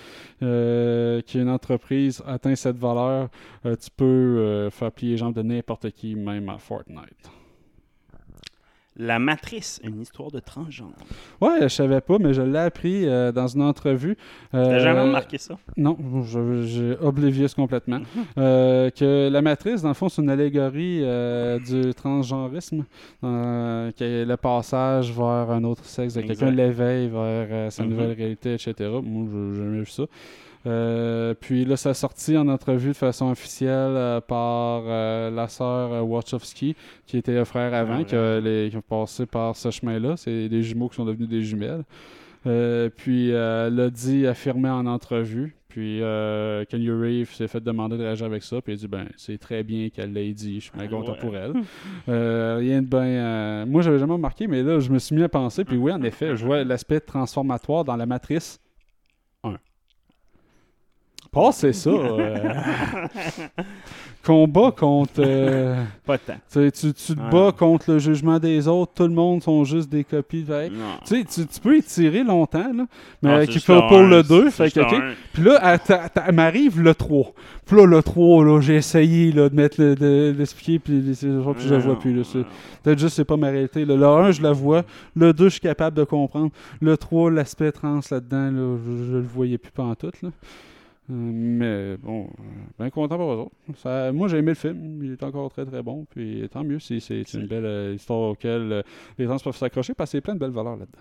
[0.43, 3.29] euh, qu'une entreprise atteint cette valeur,
[3.65, 7.31] tu peux faire plier les jambes de n'importe qui, même à Fortnite.
[8.99, 10.93] La Matrice, une histoire de transgenre.
[11.41, 14.17] Ouais, je savais pas, mais je l'ai appris euh, dans une entrevue.
[14.51, 15.57] T'as Euh, jamais remarqué ça?
[15.79, 15.97] Non,
[16.65, 18.01] j'ai oblivious complètement.
[18.01, 18.07] Mhm.
[18.37, 22.85] Euh, que la matrice, dans le fond, c'est une allégorie euh, du transgenrisme,
[23.23, 27.91] qui est le passage vers un autre sexe, de quelqu'un l'éveil vers sa Mhm.
[27.91, 28.75] nouvelle réalité, etc.
[29.03, 30.05] Moi, j'ai jamais vu ça.
[30.67, 35.49] Euh, puis là, ça a sorti en entrevue de façon officielle euh, par euh, la
[35.49, 39.57] sœur Wachowski, qui était le frère avant, Ah, qui, a les- qui ont passé par
[39.57, 40.17] ce chemin-là.
[40.17, 41.83] C'est des jumeaux qui sont devenus des jumelles.
[42.45, 45.55] Puis elle l'a dit, affirmé en entrevue.
[45.69, 48.61] Puis euh, Kenny Reeves s'est fait demander de réagir avec ça.
[48.61, 50.57] Puis il a dit ben c'est très bien qu'elle l'ait dit.
[50.61, 51.19] Je suis bien Ah, content ouais.
[51.19, 51.53] pour elle.
[52.07, 53.65] Rien de bien.
[53.65, 55.65] moi, j'avais jamais remarqué, mais là, je me suis mis à penser.
[55.65, 58.62] Puis oui, en effet, je vois l'aspect transformatoire dans la matrice 1.
[61.33, 61.89] Passez ça.
[61.89, 62.55] euh,
[64.23, 65.15] combat contre.
[65.19, 68.93] euh, Pas tu sais, tu, tu te bats contre le jugement des autres.
[68.95, 70.45] Tout le monde sont juste des copies.
[70.45, 70.99] Fait- Non.
[71.07, 72.85] tu sais, tu, peux y tirer longtemps, là,
[73.23, 74.51] mais juste faut le pour un, le c'est 2.
[74.51, 74.93] Fait juste que, le ok.
[74.93, 75.13] un.
[75.33, 77.33] Puis là, m'arrive le 3.
[77.65, 81.15] Puis là, le 3, là, j'ai essayé là, de mettre le, de, l'expliquer, puis, puis
[81.19, 82.23] je la vois plus.
[82.83, 83.85] Peut-être juste c'est pas ma réalité.
[83.85, 83.97] Là.
[83.97, 84.83] Le 1, je la vois.
[85.17, 86.51] Le 2, je suis capable de comprendre.
[86.81, 90.21] Le 3, l'aspect trans là-dedans, là, je, je le voyais plus pantoute.
[90.23, 90.29] Là.
[91.13, 92.43] Euh, mais bon, euh,
[92.79, 93.53] bien content pour eux autres.
[93.77, 95.03] Ça, moi, j'ai aimé le film.
[95.05, 96.07] Il est encore très très bon.
[96.11, 98.83] Puis tant mieux si c'est une belle euh, histoire auquel euh,
[99.19, 100.99] les gens peuvent s'accrocher parce qu'il y a plein de belles valeurs là-dedans.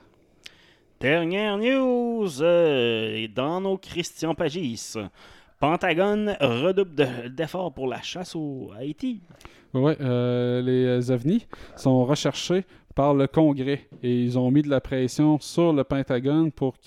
[0.99, 4.93] Dernière news euh, dans nos Christian Pagis.
[5.59, 9.21] Pentagone redouble de- d'efforts pour la chasse au Haïti.
[9.73, 11.45] Oui, les ovnis
[11.77, 16.51] sont recherchés par le Congrès et ils ont mis de la pression sur le Pentagone
[16.51, 16.77] pour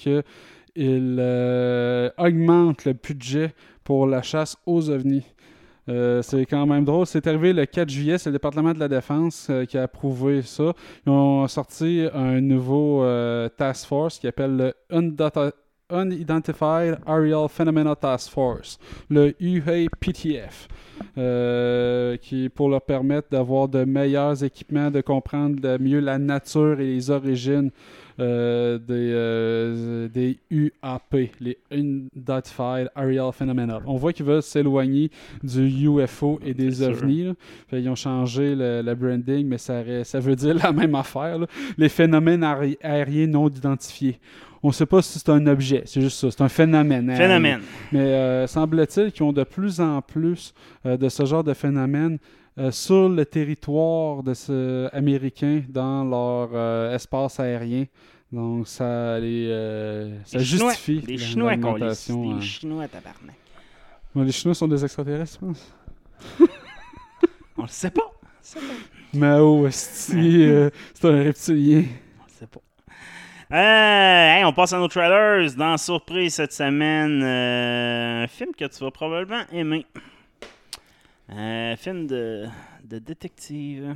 [0.74, 3.54] qu'il euh, augmente le budget
[3.84, 5.24] pour la chasse aux ovnis.
[5.88, 7.06] Euh, c'est quand même drôle.
[7.06, 10.42] C'est arrivé le 4 juillet, c'est le département de la Défense euh, qui a approuvé
[10.42, 10.72] ça.
[11.06, 14.74] Ils ont sorti un nouveau euh, task force qui appelle le
[15.92, 18.78] Unidentified Aerial Phenomena Task Force,
[19.10, 20.68] le UAPTF,
[21.18, 26.86] euh, qui pour leur permettre d'avoir de meilleurs équipements, de comprendre mieux la nature et
[26.86, 27.70] les origines
[28.20, 33.80] euh, des, euh, des UAP, les Unidentified Aerial Phenomena.
[33.86, 35.10] On voit qu'ils veulent s'éloigner
[35.42, 37.02] du UFO et des C'est sûr.
[37.02, 37.32] ovnis.
[37.68, 41.38] Fait, ils ont changé le, le branding, mais ça, veut dire la même affaire.
[41.40, 41.46] là.
[41.76, 44.18] Les phénomènes aé- aériens non identifiés.
[44.64, 47.10] On ne sait pas si c'est un objet, c'est juste ça, c'est un phénomène.
[47.10, 47.26] aérien.
[47.28, 47.60] Phénomène.
[47.92, 50.54] Mais euh, semble-t-il qu'ils ont de plus en plus
[50.86, 52.18] euh, de ce genre de phénomène
[52.58, 57.84] euh, sur le territoire de ce américain dans leur euh, espace aérien.
[58.32, 60.70] Donc ça les euh, ça Les Chinois.
[60.72, 62.40] justifie Des la- Chinois, qu'on Des euh.
[62.40, 63.36] Chinois, tabarnak.
[64.16, 65.74] Les Chinois sont des extraterrestres, je pense.
[67.58, 68.02] On le sait pas.
[68.02, 68.08] On
[68.40, 69.18] le sait pas.
[69.18, 71.84] Mao, esti, euh, c'est un reptilien.
[72.20, 72.60] On le sait pas.
[73.52, 73.56] Euh,
[74.36, 75.52] hey, on passe à nos trailers.
[75.56, 79.86] Dans Surprise cette semaine, euh, un film que tu vas probablement aimer.
[81.28, 82.44] Un film de,
[82.88, 83.94] de détective.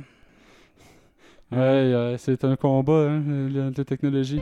[1.51, 3.21] Ouais, euh, c'est un combat, hein,
[3.51, 4.41] la, technologie.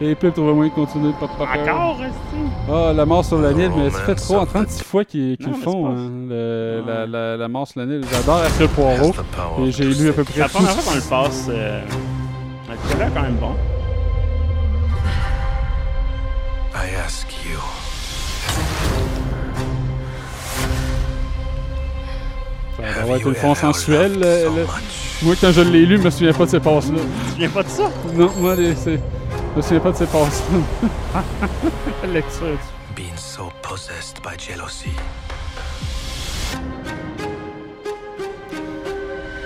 [0.00, 1.76] Et puis, trouve moyen de continuer de pas te faire peur.
[1.76, 2.70] Encore, esti?
[2.70, 5.52] Ah, la mort sur la Nile, mais ça fait trop en 36 fois qu'ils mais
[5.52, 8.02] font, hein, le- la, la, la mort sur la Nile.
[8.10, 9.12] J'adore Hercule Poirot.
[9.66, 11.46] Et j'ai lu à peu près la première fois qu'on le passe.
[11.50, 11.82] euh,
[12.70, 13.54] Le trailer est quand même bon.
[16.84, 17.58] I ask you.
[22.76, 24.14] Ça va avoir été une fond sensuelle.
[24.14, 24.66] le- le-
[25.22, 26.98] Moi, quand je l'ai lu, je me souviens pas de ces passes-là.
[26.98, 27.90] Tu te souviens pas de ça?
[28.14, 31.22] Non, moi, c'est- je me souviens pas de ces passes-là.
[32.12, 32.58] Lecture.
[32.96, 34.90] Being so possessed by jealousy.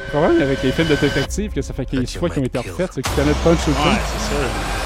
[0.07, 2.59] Le problème avec les films de détective, que ça fait 15 fois qu'ils ont été
[2.59, 4.86] refaits, c'est qu'ils connaissent pas le le Ouais, c'est ça.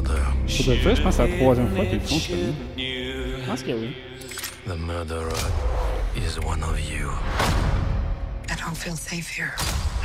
[0.00, 0.20] Murder.
[0.56, 2.54] Pour de fait, je pense que c'est la troisième fois qu'ils le font, ce film.
[2.76, 3.96] Je pense que oui.
[4.66, 5.32] The murderer
[6.16, 7.10] is one of you.
[8.48, 9.52] I don't feel safe here.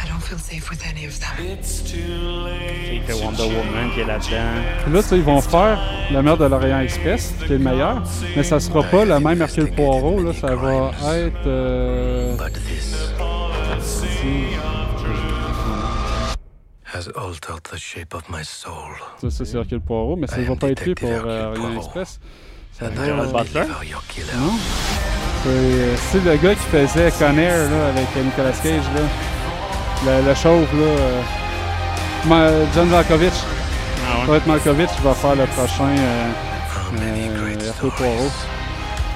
[0.02, 1.58] I don't feel safe with any of them.
[1.62, 4.62] C'est que Wonder Woman qui est là-dedans.
[4.84, 5.80] Puis là, tu sais, ils vont faire
[6.12, 8.04] la mère de l'Orient Express, qui est le meilleur,
[8.36, 11.48] mais ça sera pas le même Hercule Poirot, là, ça va être...
[11.48, 12.96] euh, But this
[19.22, 21.78] Ça, ça, c'est Hercule Poirot, mais ça I va pas être lui pour euh, Orient.
[21.78, 22.20] Express.
[22.78, 23.08] Ça va...
[23.08, 23.64] I will Butler?
[25.44, 29.02] C'est euh, c'est le gars qui faisait Con Air, là, avec euh, Nicolas Cage, là.
[30.22, 30.86] Le, le chauve, là.
[30.86, 31.22] euh,
[32.26, 33.34] Ma- John Malkovich.
[34.08, 34.26] Ah ouais.
[34.28, 36.32] va être Malkovich qui va faire le prochain euh,
[37.02, 38.32] euh, Hercule Poirot.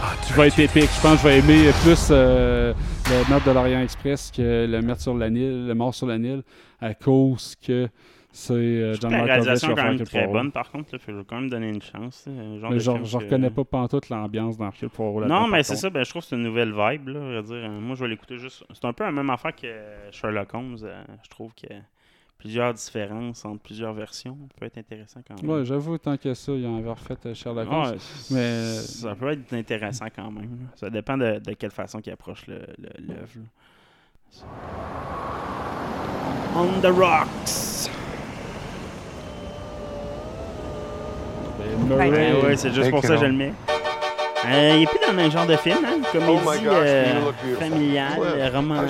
[0.10, 0.89] Are qui va être épique.
[0.95, 2.74] Je pense que je vais aimer plus euh,
[3.10, 6.18] le meurtre de l'Orient Express que le meurtre sur la Nile, le mort sur la
[6.18, 6.43] Nile,
[6.82, 7.88] à cause que
[8.32, 10.89] c'est euh, John que la réalisation est quand même très bonne, par contre.
[10.93, 12.26] Il faut quand même donner une chance.
[12.62, 15.26] genre Mais de je, que- reconnais pas pantoute l'ambiance dans Hercule Poirot.
[15.26, 17.07] Non, mais c'est ça, ben, je trouve que c'est une nouvelle vibe.
[17.10, 17.55] Là, je veux dire.
[17.70, 18.64] Euh, Moi, je vais l'écouter juste.
[18.72, 19.68] C'est un peu la même affaire que
[20.12, 20.78] Sherlock Holmes.
[20.84, 21.74] euh, Je trouve a
[22.39, 24.37] plusieurs différences entre plusieurs versions.
[24.49, 25.51] Ça peut être intéressant quand même.
[25.51, 27.91] Ouais, j'avoue, tant que ça, il en avait refait euh, Sherlock Holmes.
[27.91, 27.97] Ouais,
[28.31, 30.69] mais- Ça peut être intéressant quand même.
[30.75, 33.29] Ça dépend de, de quelle façon il approche le- le- l'œuvre.
[33.35, 34.45] là.
[36.55, 37.89] On the Rocks.
[41.59, 43.53] Ben, Ouais, ouais, c'est juste pour ça que je le mets.
[44.45, 45.99] Euh, il est plus dans un genre de film, hein?
[46.11, 48.81] Comédie euh, familiale, euh, roman.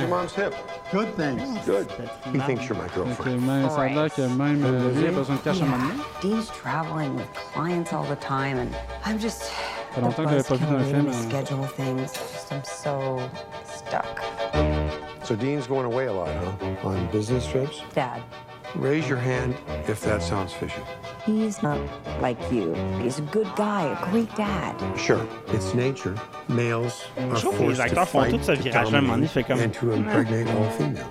[0.91, 1.43] Good, thanks.
[1.65, 1.87] Good.
[2.33, 3.41] He thinks you're my girlfriend.
[3.45, 5.93] même, ça a l'air que même euh, lui a besoin de cash à moment.
[6.21, 8.69] Dean's traveling with clients all the time, and
[9.05, 9.41] I'm just.
[9.41, 11.07] Ça fait longtemps que j'avais pas vu dans un film.
[11.07, 12.13] euh, schedule things.
[12.13, 13.19] Just I'm so
[13.65, 14.21] stuck.
[15.23, 16.87] So Dean's going away a lot, huh?
[16.87, 17.81] On business trips?
[17.93, 18.21] Dad,
[18.75, 19.55] Raise your hand
[19.87, 20.81] if that sounds fishy.
[21.25, 21.77] he's not
[22.21, 22.73] like you.
[23.01, 24.75] He's a good guy, a great dad.
[24.97, 26.15] Sure, it's nature.
[26.47, 29.01] Males are Je trouve les forced to font fight tout ce to virage-là, à un
[29.01, 31.03] moment donné, fait comme- and to impregnate all females.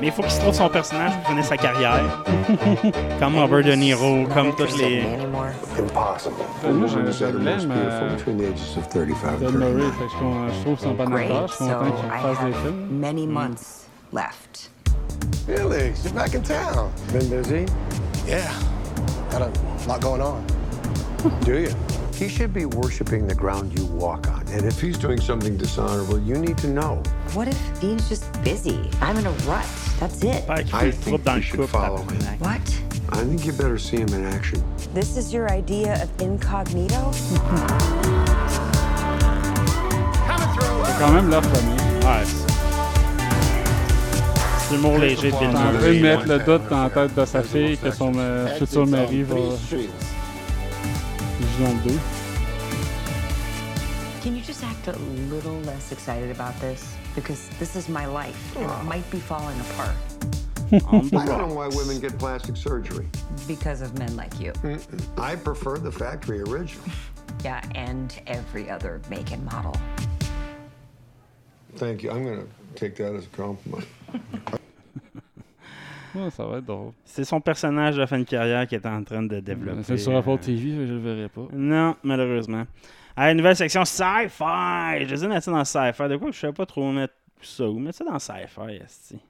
[0.00, 2.24] Mais il faut qu'il se trouve son personnage pour finir sa carrière.
[3.20, 5.00] comme Robert De Niro, comme toutes Interested les.
[5.00, 5.50] in me anymore.
[5.78, 6.34] Impossible.
[6.62, 8.76] Moi, A je- woman is je at her most l'aime, beautiful euh, between the ages
[8.78, 9.92] of 35 and Bill Murray, 39.
[9.98, 11.30] fait que je, trouve euh, que c'est un bon Great.
[11.30, 11.48] acteur.
[11.48, 12.88] Je suis So content qu'il I fasse des have films.
[13.00, 13.30] many mm.
[13.32, 14.70] months left.
[15.56, 16.92] Felix, you're back in town.
[17.12, 17.66] Been busy?
[18.24, 18.52] Yeah.
[19.32, 20.46] Got a lot going on.
[21.44, 21.74] Do you?
[22.14, 24.46] He should be worshiping the ground you walk on.
[24.48, 27.02] And if he's doing something dishonorable, you need to know.
[27.34, 28.88] What if Dean's just busy?
[29.00, 29.66] I'm in a rut.
[29.98, 30.46] That's it.
[30.46, 32.20] Pas I think you should follow him.
[32.38, 32.60] What?
[33.08, 34.62] I think you better see him in action.
[34.94, 37.10] This is your idea of incognito?
[40.84, 41.76] C'est quand même leur famille.
[42.04, 42.49] Ouais, c'est- C'est
[44.70, 47.24] l'humour léger de Bill T'es en train de mettre le doute dans la tête de
[47.24, 49.88] sa fille que son euh, futur mari va joue
[51.84, 51.90] 2.
[54.22, 54.98] Can you just act a
[55.30, 56.94] little less excited about this?
[57.14, 59.96] Because this is my life, and it might be falling apart
[60.72, 63.08] I don't know why women get plastic surgery.
[63.48, 64.52] because of men like you.
[65.18, 66.84] I prefer the factory original.
[67.42, 69.74] Yeah, and every other make and model.
[71.76, 72.10] Thank you.
[72.10, 73.86] I'm going to take that as a compliment.
[76.14, 76.92] Ouais, ça va être drôle.
[77.04, 79.82] C'est son personnage de fin de carrière qui est en train de développer.
[79.84, 81.46] C'est sur Apple euh, TV, je le verrai pas.
[81.52, 82.66] Non, malheureusement.
[83.16, 85.06] Une nouvelle section sci-fi.
[85.06, 86.08] Je dis mettre ça dans sci-fi.
[86.08, 87.78] De quoi je sais pas trop mettre ça où.
[87.78, 89.20] Mettre ça dans sci-fi, esti.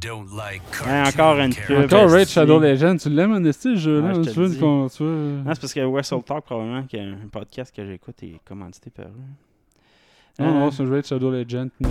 [0.00, 1.84] Don't like Ouais, encore une pub.
[1.84, 2.28] Encore Raid.
[2.28, 4.08] Shadow Legend, tu l'aimes, Honesty, ce jeu-là?
[4.08, 4.50] Ouais, je te tu veux.
[4.50, 5.42] Tu veux...
[5.44, 8.90] Non, c'est parce que Wrestle Talk, probablement, qui est un podcast que j'écoute, est commandité
[8.90, 9.47] par eux.
[10.38, 11.68] Non, Euh, non, c'est un Raid Shadow Legend.
[11.80, 11.88] Tout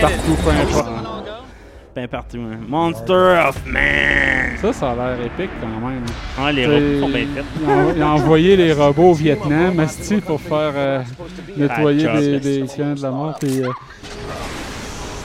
[0.00, 0.88] partout, peu importe.
[1.94, 2.58] Ben partout, hein.
[2.68, 4.56] Monster of Man!
[4.60, 6.04] Ça, ça a l'air épique quand même.
[6.38, 7.44] Ouais, les robots sont bien faits.
[7.60, 11.02] Ils ont, ils ont envoyé les robots au Vietnam, asti, pour faire euh,
[11.56, 13.36] nettoyer Ah, des, des camps de la mort.
[13.40, 13.68] Puis, euh,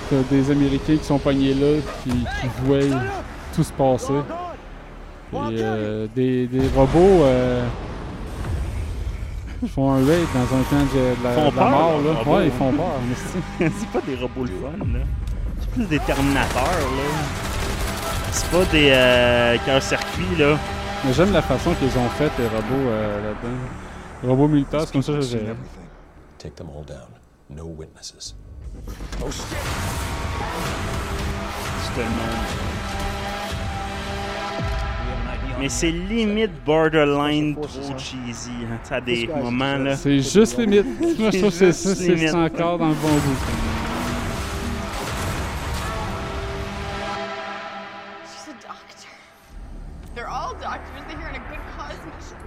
[0.09, 2.79] t'as des Américains qui sont pognés là, qui, qui voient
[3.55, 4.13] tout se passer.
[5.33, 7.23] Et, euh, des, des robots.
[9.63, 11.69] Ils font un raid dans un camp de, de la, Ils font de la peur,
[11.71, 12.13] mort, là.
[12.19, 12.35] robots.
[12.35, 12.85] Ouais, ils font peur.
[13.59, 14.99] mais c'est- pas des robots le fun, là.
[15.61, 17.23] C'est plus des Terminateurs, là.
[18.31, 20.57] C'est pas des euh, cœurs-circuits, là.
[21.05, 23.57] Mais j'aime la façon qu'ils ont fait les robots euh, là-dedans.
[24.23, 25.55] Les robots militaires, c'est comme ça que je dirais.
[26.37, 27.07] Take them all down.
[27.49, 28.35] No witnesses.
[31.83, 32.72] C'est tellement-
[35.59, 38.51] Mais c'est limite borderline trop cheesy.
[38.63, 38.79] Hein.
[38.89, 39.95] À des moments, là.
[39.95, 40.85] C'est juste limite.
[41.19, 43.37] Moi, je trouve que c'est encore dans le bon goût.
[48.25, 49.09] She's a doctor.
[50.15, 51.03] They're all doctors.
[51.07, 52.37] They're here on a good cause mission.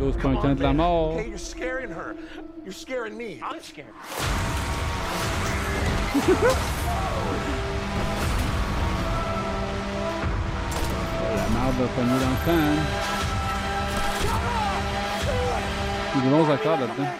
[0.00, 1.14] L'autre c'est un camp de la mort.
[1.14, 2.16] Okay, you're scaring her.
[2.64, 3.40] You're scaring me.
[3.42, 3.94] I'm scared.
[11.36, 12.52] La merde va pogner dans le camp.
[12.52, 12.82] hein.
[16.16, 17.10] Il y a des bons accords là-dedans.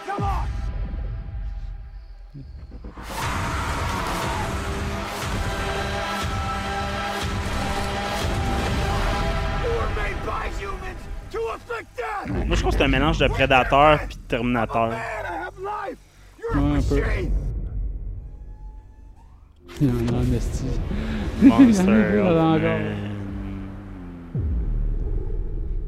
[12.27, 14.89] Moi, je trouve que c'est un mélange de Predator puis de Terminator.
[14.89, 17.01] Ouais, un peu.
[19.81, 20.23] Il y en a un
[21.41, 22.21] Monster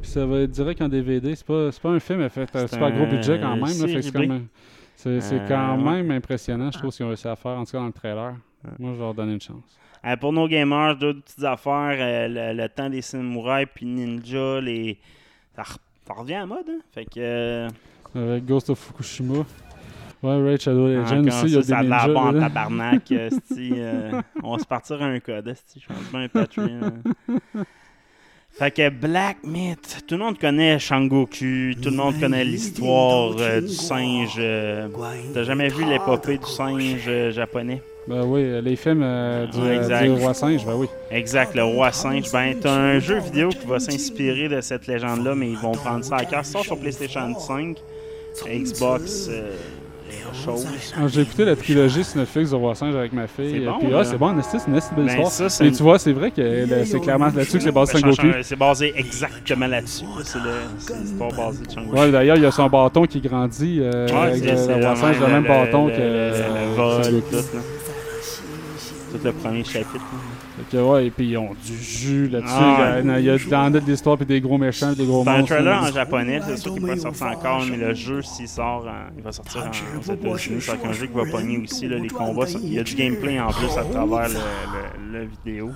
[0.08, 1.34] ça va être direct en DVD.
[1.36, 3.66] C'est pas, pas un film à fait un super gros budget quand même.
[3.68, 4.46] c'est comme
[4.96, 7.72] c'est Euh, quand même impressionnant, je trouve, ce qu'ils ont réussi à faire, en tout
[7.72, 8.34] cas dans le trailer.
[8.78, 9.78] Moi, je vais leur donner une chance.
[10.04, 14.60] Euh, pour nos gamers, d'autres petites affaires, euh, le, le temps des samouraïs puis ninja,
[14.60, 14.98] les...
[15.54, 16.64] ça, re- ça revient à mode.
[16.68, 16.78] Hein?
[16.92, 17.10] Fait que.
[17.18, 17.68] euh,
[18.14, 19.44] Avec Ghost of Fukushima.
[20.20, 22.14] Ouais, Raid Shadow Legends encore aussi, il y a ça, des ninjas.
[22.14, 23.12] en tabarnak.
[23.12, 25.46] euh, euh, on va se partir un code.
[25.48, 26.92] esti, Je pense bien un Patreon.
[28.58, 33.60] Fait que Black Myth, tout le monde connaît Shangoku, tout le monde connaît l'histoire euh,
[33.60, 34.34] du singe.
[34.38, 34.88] euh,
[35.32, 37.80] T'as jamais vu l'épopée du singe euh, japonais?
[38.08, 40.88] Ben oui, les films euh, du, euh, Roi Singe, ben oui.
[41.10, 42.32] Exact, le roi singe.
[42.32, 46.02] Ben, t'as un jeu vidéo qui va s'inspirer de cette légende-là, mais ils vont prendre
[46.04, 46.44] ça à cœur.
[46.44, 47.76] Ça sort sur PlayStation 5,
[48.48, 49.52] Xbox, euh,
[50.44, 50.66] chose.
[51.08, 53.50] J'ai écouté la trilogie sur Netflix du Roi Singe avec ma fille.
[53.62, 53.98] C'est euh, bon, puis, là.
[54.00, 55.30] ah, c'est bon, en esti, c'est une de belle Ben, histoire.
[55.30, 57.92] ça, c'est Mais une- tu vois, c'est vrai que c'est clairement là-dessus que c'est basé
[57.94, 58.22] Ben, sur Goku.
[58.32, 60.04] change- C'est basé exactement là-dessus.
[60.04, 60.22] là.
[60.78, 61.96] C'est l'histoire basée de Shangoku.
[61.98, 64.78] Ouais, d'ailleurs, il y a son bâton qui grandit euh, Ouais, avec c'est- le, c'est
[64.78, 67.60] le Roi Singe, le, même bâton le- que le- vol, tout, là.
[69.10, 69.94] Tout le premier chapitre.
[69.94, 70.18] là.
[70.70, 72.52] Fait que, ouais, et puis ils ont du jus là-dessus.
[72.54, 75.06] Ah, il y a, il y a dans de l'histoire, puis des gros méchants, des
[75.06, 75.54] gros C'est un monstres.
[75.54, 78.86] trailer en japonais, c'est sûr qu'il n'est pas sorti encore, mais le jeu, s'il sort,
[78.86, 80.60] en- il va sortir en, aux États-Unis.
[80.60, 82.46] C'est un jeu qui va pogner aussi là, les combats.
[82.62, 85.70] Il y a du gameplay en plus à travers le, le- le vidéo.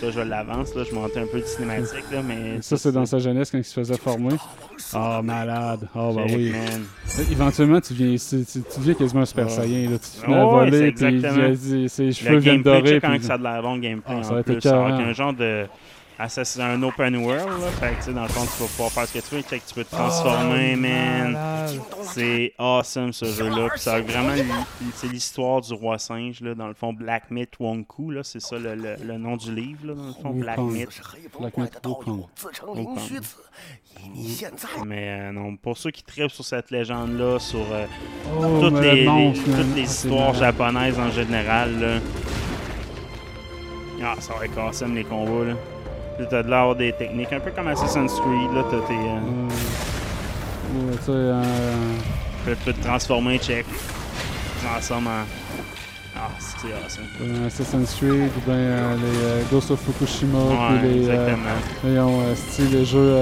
[0.00, 3.04] Ça, je l'avance, là, je montais un peu de cinématique, là, mais Ça, c'est dans
[3.04, 4.34] sa jeunesse quand il se faisait former.
[4.94, 5.88] Ah, malade.
[5.92, 6.52] Ah, bah oui.
[6.52, 6.84] man.
[7.32, 9.50] Éventuellement, tu deviens, tu, tu- tu deviens quasiment un Super Ouais.
[9.50, 9.90] Saiyan.
[9.90, 9.98] Là.
[9.98, 12.90] Tu te mets à voler, puis ses cheveux Le viennent gameplay, dorer.
[12.92, 14.60] check quand puis- ça a de la bonne gameplay Ah, ça en va être plus.
[14.60, 15.00] Ça va écœurant.
[15.00, 15.66] être un genre de...
[16.20, 17.68] Assassin, un open world, là.
[17.78, 19.42] Fait que, tu sais, dans le fond, tu vas pouvoir faire ce que tu veux.
[19.42, 21.38] Check, tu peux te transformer, man.
[22.02, 23.68] C'est awesome, ce jeu-là.
[23.70, 24.34] Puis ça a vraiment...
[24.96, 26.54] C'est l'histoire du roi singe, là.
[26.56, 28.22] Dans le fond, Black Myth Wonku, là.
[28.24, 29.94] C'est ça le, le- le nom du livre, là.
[29.94, 30.58] Dans le fond, Black.
[30.58, 31.00] Myth.
[31.38, 31.78] Black Myth.
[34.86, 37.86] Mais euh, non, pour ceux qui tripent sur cette légende-là, sur euh,
[38.40, 41.98] Oh, toutes, les, toutes les Ah, c'est histoires japonaises en général, là.
[44.02, 45.54] Ah, ça va être awesome les combats, là.
[46.28, 48.64] T'as de l'air des techniques, un peu comme Assassin's Creed, là.
[48.70, 48.94] T'as tes.
[48.94, 49.18] euh,
[50.74, 51.72] Ouais, tu sais, euh,
[52.46, 53.64] tu peux te transformer, check.
[54.64, 55.24] Transformes en.
[56.20, 57.04] Ah, c'est awesome.
[57.22, 61.38] euh, Assassin's Creed, ou bien euh, les euh, Ghost of Fukushima, Ouais, puis les, exactement.
[61.84, 63.14] voyons, style les jeux...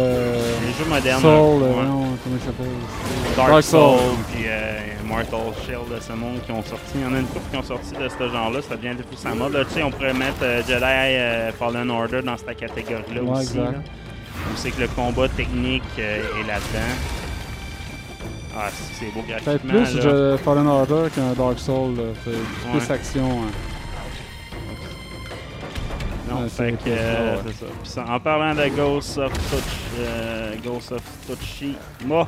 [0.65, 1.73] Les jeux modernes, Soul, ouais.
[1.75, 3.37] voyons, comment il s'appelle?
[3.37, 3.99] Dark, Soul,
[4.33, 4.45] puis
[5.07, 6.93] Mortal Shield de ce monde qui ont sorti.
[6.95, 9.03] Il y en a une couple qui ont sorti de ce genre-là, ça devient de
[9.03, 9.67] plus à mode.
[9.69, 13.59] Tu sais, on pourrait mettre Jedi Fallen Order dans cette catégorie-là Ouais, aussi.
[13.59, 13.73] exact.
[13.73, 13.79] là.
[14.53, 16.95] On sait que le combat technique est là-dedans.
[18.59, 20.13] Ah, c'est beau Peut-être plus là.
[20.13, 21.97] de Fallen Order qu'un Dark Soul.
[22.25, 22.93] C'est plus Ouais.
[22.93, 23.43] action.
[23.43, 23.51] hein.
[26.29, 27.53] Non, Ouais, fait c'est- que, euh, ouais.
[27.85, 28.05] c'est ça.
[28.09, 29.63] En parlant de Ghost of Touch,
[30.01, 32.27] euh, Ghost of Tsushima,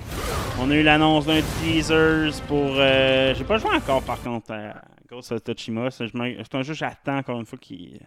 [0.61, 2.74] on a eu l'annonce d'un teaser pour.
[2.76, 4.74] euh, J'ai pas joué encore par contre à
[5.11, 5.91] Ghost of Tsushima.
[5.91, 7.99] C'est un jeu que j'attends encore une fois qu'il.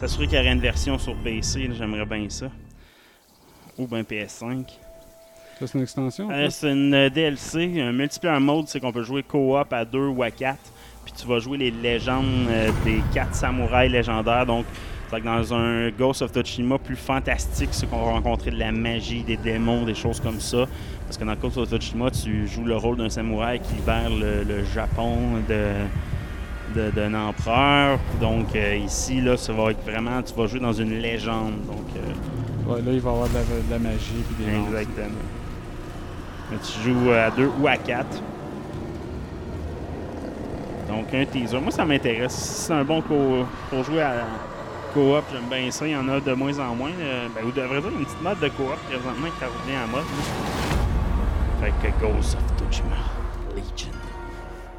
[0.00, 2.46] S'assurer qu'il y aurait une version sur PC, j'aimerais bien ça.
[3.76, 4.66] Ou bien PS5.
[5.58, 6.30] Ça, c'est une extension.
[6.30, 10.08] Euh, c'est une euh, DLC, un multiplayer mode, c'est qu'on peut jouer co-op à deux
[10.08, 10.72] ou à quatre.
[11.04, 14.46] Puis tu vas jouer les légendes euh, des quatre samouraïs légendaires.
[14.46, 14.64] Donc,
[15.10, 18.58] ça Fait que dans un Ghost of Tsushima plus fantastique, c'est qu'on va rencontrer de
[18.58, 20.66] la magie, des démons, des choses comme ça.
[21.06, 24.42] Parce que dans Ghost of Tsushima, tu joues le rôle d'un samouraï qui libère le,
[24.42, 25.16] le Japon
[25.48, 25.84] de
[26.74, 27.98] d'un empereur.
[28.20, 31.54] Donc euh, ici, là, ça va être vraiment, tu vas jouer dans une légende.
[31.66, 32.12] Donc, euh,
[32.66, 35.20] Ouais, là, il va y avoir de la, de la magie puis des exactement.
[36.50, 38.06] Mais tu joues à 2 ou à 4.
[40.88, 41.60] Donc un teaser.
[41.60, 42.34] Moi, ça m'intéresse.
[42.34, 44.26] C'est un bon co pour jouer à
[44.92, 45.86] coop, j'aime bien ça.
[45.86, 46.92] Il y en a de moins en moins.
[47.00, 50.04] Euh, ben, devrait dire une petite mode de coop présentement qui revient en mode.
[50.04, 51.70] là.
[51.82, 52.96] Fait que Ghost of Tsushima
[53.56, 53.90] Legion.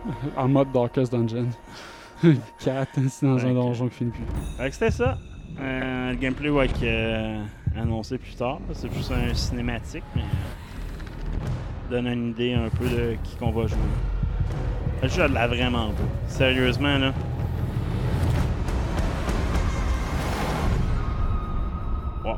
[0.38, 1.50] en mode Darkest Dungeon.
[2.64, 4.24] 4, c'est dans un donjon qui finit plus.
[4.58, 5.18] Fait que c'était ça.
[5.60, 7.44] Euh, le gameplay va être euh,
[7.78, 8.60] annoncé plus tard.
[8.74, 10.26] C'est plus un cinématique, mais euh,
[11.90, 13.78] donne une idée un peu de qui qu'on va jouer.
[15.04, 16.04] Le jeu a de la vraiment beau.
[16.28, 17.14] Sérieusement, là.
[22.24, 22.38] Wow.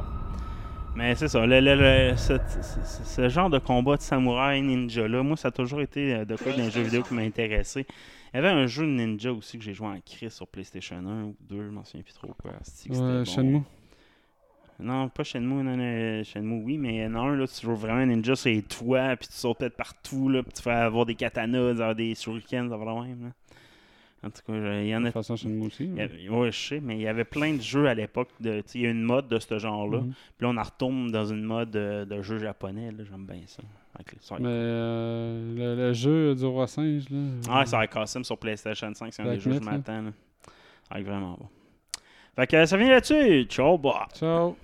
[0.95, 2.33] Mais c'est ça, le, le- le- ce,
[2.83, 6.25] ce- ce genre de combat de samouraï ninja là, moi ça a toujours été euh,
[6.25, 7.85] de quoi les jeux vidéo qui m'a intéressé.
[8.33, 10.97] Il y avait un jeu de ninja aussi que j'ai joué en crise sur PlayStation
[10.97, 12.51] 1 ou 2, je m'en souviens plus trop quoi.
[12.51, 13.25] Ouais, bon.
[13.25, 13.61] Shenmue.
[14.79, 18.61] Non, pas Shenmue, non, non, Shenmue, oui, mais un, là, tu joues vraiment ninja les
[18.61, 22.13] toits, puis tu sautes peut-être partout, là, puis tu fais avoir des katanas, avoir des
[22.15, 23.29] shurikens, avoir même, là.
[24.23, 25.01] En tout cas, il y en a...
[25.01, 25.89] De toute façon, Shenmue aussi.
[25.99, 28.29] Avait- ouais, je sais, mais il y avait plein de jeux à l'époque.
[28.39, 29.99] de- Il y a une mode de ce genre-là.
[29.99, 30.11] Mhm.
[30.37, 32.91] Puis là, on en retombe dans une mode de, de jeu japonais.
[32.91, 33.61] là, J'aime bien ça.
[33.99, 37.19] Les- Mais euh, le, le jeu du roi singe, là.
[37.49, 39.13] Ah, c'est avec Awesome sur PlayStation 5.
[39.13, 40.11] C'est un des jeux que je m'attends.
[41.03, 41.47] vraiment bon.
[42.35, 43.43] Fait que ça vient là-dessus.
[43.45, 43.93] Ciao, bye.
[44.15, 44.55] Ciao.